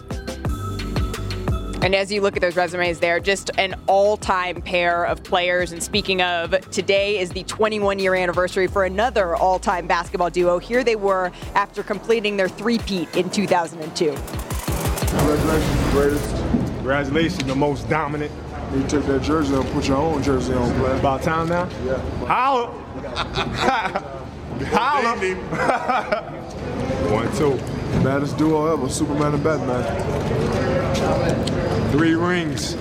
[1.83, 5.72] And as you look at those resumes there, just an all time pair of players.
[5.72, 10.59] And speaking of, today is the 21 year anniversary for another all time basketball duo.
[10.59, 14.16] Here they were after completing their three-peat in 2002.
[15.16, 16.31] Congratulations, greatest.
[16.77, 18.33] Congratulations, the most dominant.
[18.74, 20.95] You take that jersey and put your own jersey on, player.
[20.97, 21.68] About time now?
[21.85, 21.99] Yeah.
[22.27, 22.66] Holla!
[24.66, 25.16] Holla!
[27.12, 27.57] One, two.
[28.03, 29.85] Baddest duo ever, Superman and Batman.
[31.93, 32.77] Three rings.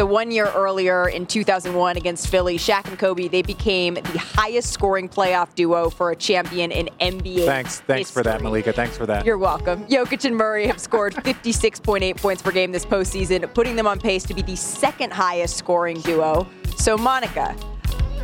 [0.00, 4.72] So one year earlier in 2001 against Philly, Shaq and Kobe, they became the highest
[4.72, 7.44] scoring playoff duo for a champion in NBA.
[7.44, 8.40] Thanks, thanks for that.
[8.40, 8.72] Malika.
[8.72, 9.26] Thanks for that.
[9.26, 9.84] You're welcome.
[9.88, 14.22] Jokic and Murray have scored 56.8 points per game this postseason, putting them on pace
[14.24, 16.46] to be the second highest scoring duo.
[16.76, 17.54] So, Monica,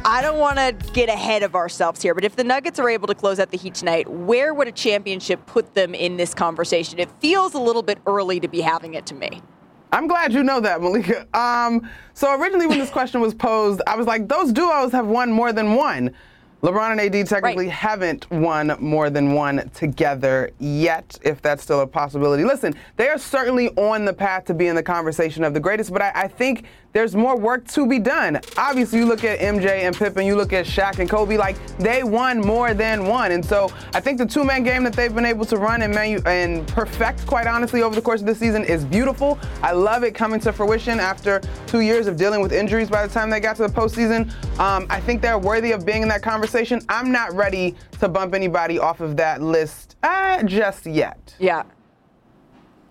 [0.09, 3.09] I don't want to get ahead of ourselves here, but if the Nuggets are able
[3.09, 7.01] to close out the Heat tonight, where would a championship put them in this conversation?
[7.01, 9.43] It feels a little bit early to be having it to me.
[9.91, 11.27] I'm glad you know that, Malika.
[11.37, 15.33] Um, so originally, when this question was posed, I was like, those duos have won
[15.33, 16.15] more than one.
[16.63, 17.75] LeBron and AD technically right.
[17.75, 22.45] haven't won more than one together yet, if that's still a possibility.
[22.45, 25.93] Listen, they are certainly on the path to be in the conversation of the greatest,
[25.93, 26.65] but I, I think
[26.97, 28.41] there's more work to be done.
[28.57, 32.03] Obviously, you look at MJ and Pippen, you look at Shaq and Kobe, like they
[32.03, 33.33] won more than one.
[33.33, 36.23] And so I think the two-man game that they've been able to run and, manu-
[36.25, 39.39] and perfect, quite honestly, over the course of the season is beautiful.
[39.63, 43.13] I love it coming to fruition after two years of dealing with injuries by the
[43.13, 44.31] time they got to the postseason.
[44.59, 46.81] Um, I think they're worthy of being in that conversation.
[46.89, 51.37] I'm not ready to bump anybody off of that list uh, just yet.
[51.39, 51.65] Yeah.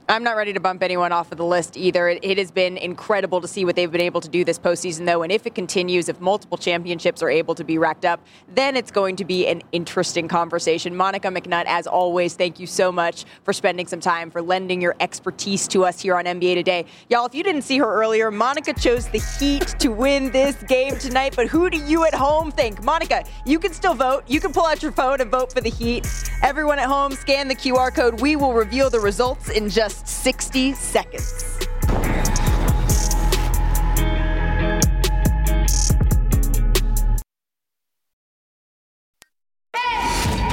[0.08, 2.08] I'm not ready to bump anyone off of the list either.
[2.08, 5.08] It, it, has been incredible to see what they've been able to do this postseason,
[5.08, 5.24] though.
[5.24, 8.91] And if it continues, if multiple championships are able to be racked up, then it's
[8.91, 10.95] going to be an interesting conversation.
[10.95, 14.95] Monica McNutt, as always, thank you so much for spending some time, for lending your
[14.99, 16.86] expertise to us here on NBA Today.
[17.10, 20.99] Y'all, if you didn't see her earlier, Monica chose the Heat to win this game
[20.99, 21.34] tonight.
[21.36, 22.84] But who do you at home think?
[22.84, 24.24] Monica, you can still vote.
[24.28, 26.08] You can pull out your phone and vote for the Heat.
[26.43, 28.22] Everyone at home, scan the QR code.
[28.22, 31.43] We will reveal the results in just just 60 seconds.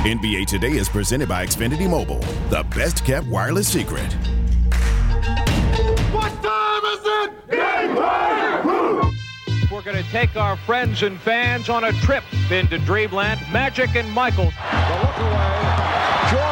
[0.04, 2.18] NBA Today is presented by Xfinity Mobile,
[2.50, 4.12] the best kept wireless secret.
[6.12, 7.50] What time is it?
[7.50, 9.12] Game time!
[9.70, 13.40] We're going to take our friends and fans on a trip into Dreamland.
[13.52, 14.46] Magic and Michael.
[14.46, 15.72] The look away.
[16.30, 16.51] Jordan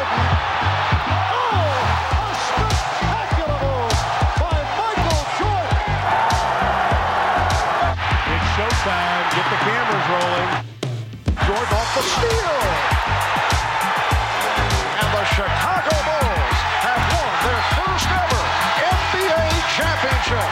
[11.61, 12.57] Off the steal.
[14.97, 18.43] And the Chicago Bulls have won their first ever
[18.89, 19.45] NBA
[19.77, 20.49] championship.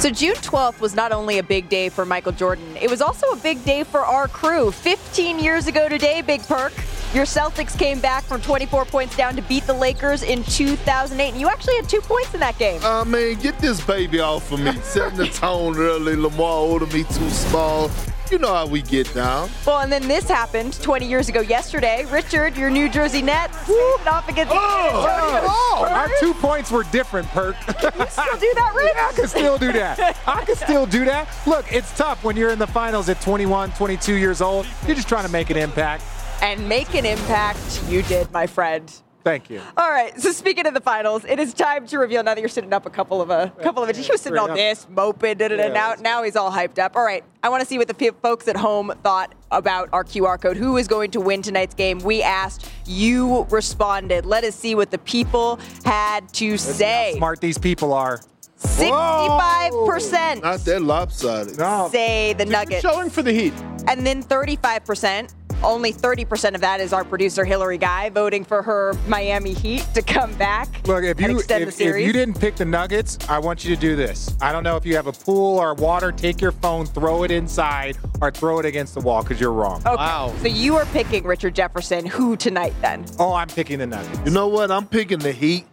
[0.00, 3.28] So June 12th was not only a big day for Michael Jordan, it was also
[3.28, 4.72] a big day for our crew.
[4.72, 6.72] 15 years ago today, Big Perk,
[7.14, 11.38] Your Celtics came back from 24 points down to beat the Lakers in 2008, and
[11.40, 12.80] you actually had two points in that game.
[12.82, 14.72] I mean, get this baby off of me.
[14.82, 16.16] Setting the tone early.
[16.16, 17.90] Lamar older me too small.
[18.30, 19.50] You know how we get down.
[19.66, 22.06] Well, and then this happened 20 years ago yesterday.
[22.10, 25.44] Richard, your New Jersey Nets, facing off against the Oh,
[25.82, 25.86] oh.
[25.90, 27.56] our two points were different, Perk.
[27.60, 28.92] Can you still do that, Rich?
[28.94, 30.16] Yeah, I can still do that.
[30.26, 31.28] I can still do that.
[31.46, 34.66] Look, it's tough when you're in the finals at 21, 22 years old.
[34.86, 36.02] You're just trying to make an impact.
[36.42, 38.92] And make an impact, you did, my friend.
[39.24, 39.60] Thank you.
[39.76, 40.20] All right.
[40.20, 42.24] So speaking of the finals, it is time to reveal.
[42.24, 44.38] Now that you're sitting up a couple of a couple of inches, he was sitting
[44.38, 46.96] on this, moping, da, da, da, Yeah, now now he's all hyped up.
[46.96, 47.22] All right.
[47.42, 50.56] I want to see what the folks at home thought about our QR code.
[50.56, 52.00] Who is going to win tonight's game?
[52.00, 52.68] We asked.
[52.84, 54.26] You responded.
[54.26, 57.14] Let us see what the people had to say.
[57.16, 58.20] Smart these people are.
[58.58, 61.56] 65% Not that lopsided.
[61.90, 62.80] say the Nuggets.
[62.80, 63.52] showing for the Heat.
[63.88, 68.94] And then 35%, only 30% of that is our producer Hillary Guy voting for her
[69.06, 72.40] Miami Heat to come back Look, if and you extend the if, if you didn't
[72.40, 74.36] pick the Nuggets, I want you to do this.
[74.40, 76.10] I don't know if you have a pool or water.
[76.10, 79.82] Take your phone, throw it inside, or throw it against the wall because you're wrong.
[79.86, 80.38] Okay.
[80.38, 82.04] So you are picking Richard Jefferson.
[82.06, 83.04] Who tonight then?
[83.18, 84.20] Oh, I'm picking the Nuggets.
[84.24, 84.70] You know what?
[84.70, 85.66] I'm picking the Heat.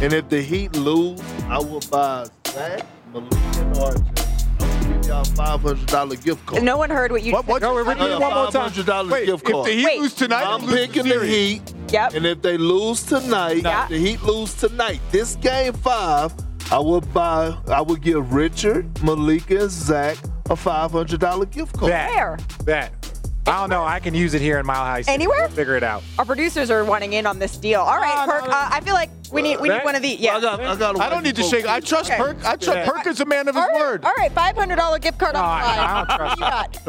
[0.00, 4.23] And if the Heat lose, I will buy Zach, Malik, and Archer.
[5.10, 5.58] I'm gonna give y'all a
[6.16, 6.62] $500 gift card.
[6.62, 7.68] No one heard what you What- what- said.
[7.68, 8.70] No, repeat it one more time.
[8.70, 9.66] $500 Wait, gift if card.
[9.66, 10.00] the Heat Wait.
[10.00, 11.26] lose tonight, I'm they the picking the.
[11.26, 11.74] Heat.
[11.90, 12.14] Yep.
[12.14, 13.86] And if they lose tonight, Yeah.
[13.88, 15.00] the Heat lose tonight.
[15.12, 16.32] This game five,
[16.72, 17.54] I will buy.
[17.68, 20.16] I will give Richard, Malika, and Zach
[20.50, 21.90] a five hundred dollar gift card.
[21.92, 22.10] Bet.
[22.10, 22.38] Where?
[23.44, 23.54] Bet.
[23.54, 23.84] I don't know.
[23.84, 25.02] I can use it here in Mile High.
[25.02, 25.12] City.
[25.14, 25.40] Anywhere?
[25.40, 26.02] We'll figure it out.
[26.18, 27.80] Our producers are wanting in on this deal.
[27.80, 28.44] All right, No, no, Perk.
[28.50, 28.56] no.
[28.56, 30.18] Uh, I feel like we need we need one of these.
[30.20, 30.36] Yeah.
[30.36, 30.60] I got.
[30.60, 31.00] I got.
[31.00, 31.66] I don't need to shake.
[31.66, 32.20] I trust Okay.
[32.20, 32.38] Perk.
[32.44, 32.86] I trust Yeah.
[32.90, 34.04] Perk is a man of his all right, word.
[34.04, 36.40] All right, five hundred dollar gift card No, on the I- I don't trust you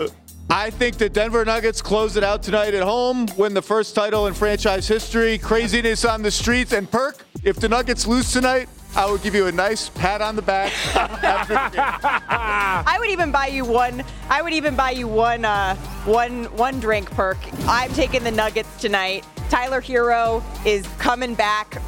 [0.07, 0.11] got?
[0.47, 4.27] I think the Denver Nuggets close it out tonight at home, win the first title
[4.27, 5.39] in franchise history.
[5.39, 6.71] Craziness on the streets.
[6.71, 10.35] And Perk, if the Nuggets lose tonight, I will give you a nice pat on
[10.35, 11.83] the back after the game.
[12.29, 14.03] I would even buy you one.
[14.29, 15.43] I would even buy you one.
[15.43, 15.75] Uh,
[16.05, 17.37] one one drink perk.
[17.67, 19.25] I'm taking the Nuggets tonight.
[19.49, 21.81] Tyler Herro is coming back,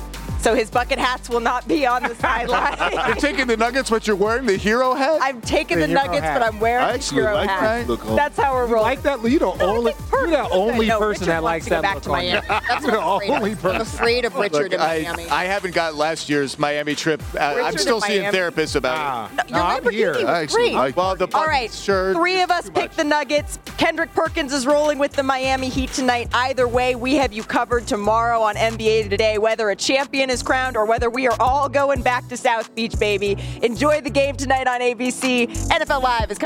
[0.48, 2.78] so his bucket hats will not be on the sideline.
[3.08, 5.20] You're taking the Nuggets, but you're wearing the Herro hat?
[5.22, 6.40] I'm taking The the, Nuggets, hat.
[6.40, 7.88] but I'm wearing I the Herro like hat.
[7.88, 8.16] that.
[8.16, 8.82] That's how we're rolling.
[8.84, 9.22] Like that?
[9.24, 9.92] You're the only.
[10.10, 12.10] You're the only No, person Richard that likes wants to go that back look to.
[12.12, 12.48] Miami.
[12.48, 13.62] That's You're the I'm afraid only of.
[13.62, 13.76] person.
[13.76, 15.28] I'm afraid of Richard Look, in Miami.
[15.28, 17.22] I haven't got last year's Miami trip.
[17.36, 18.38] Uh, I'm still seeing Miami.
[18.38, 19.52] therapists about Ah, it.
[19.52, 20.28] No, your no, I'm here.
[20.30, 20.74] actually great.
[20.76, 22.14] like Well, the All right, sure.
[22.14, 23.60] three of us too picked the Nuggets.
[23.78, 26.30] Kendrick Perkins is rolling with the Miami Heat tonight.
[26.34, 30.78] Either way, we have you covered tomorrow on NBA Today, whether a champion is crowned
[30.78, 33.36] or whether we are all going back to South Beach, baby.
[33.64, 35.48] Enjoy the game tonight on ABC.
[35.70, 36.46] NFL Live is coming.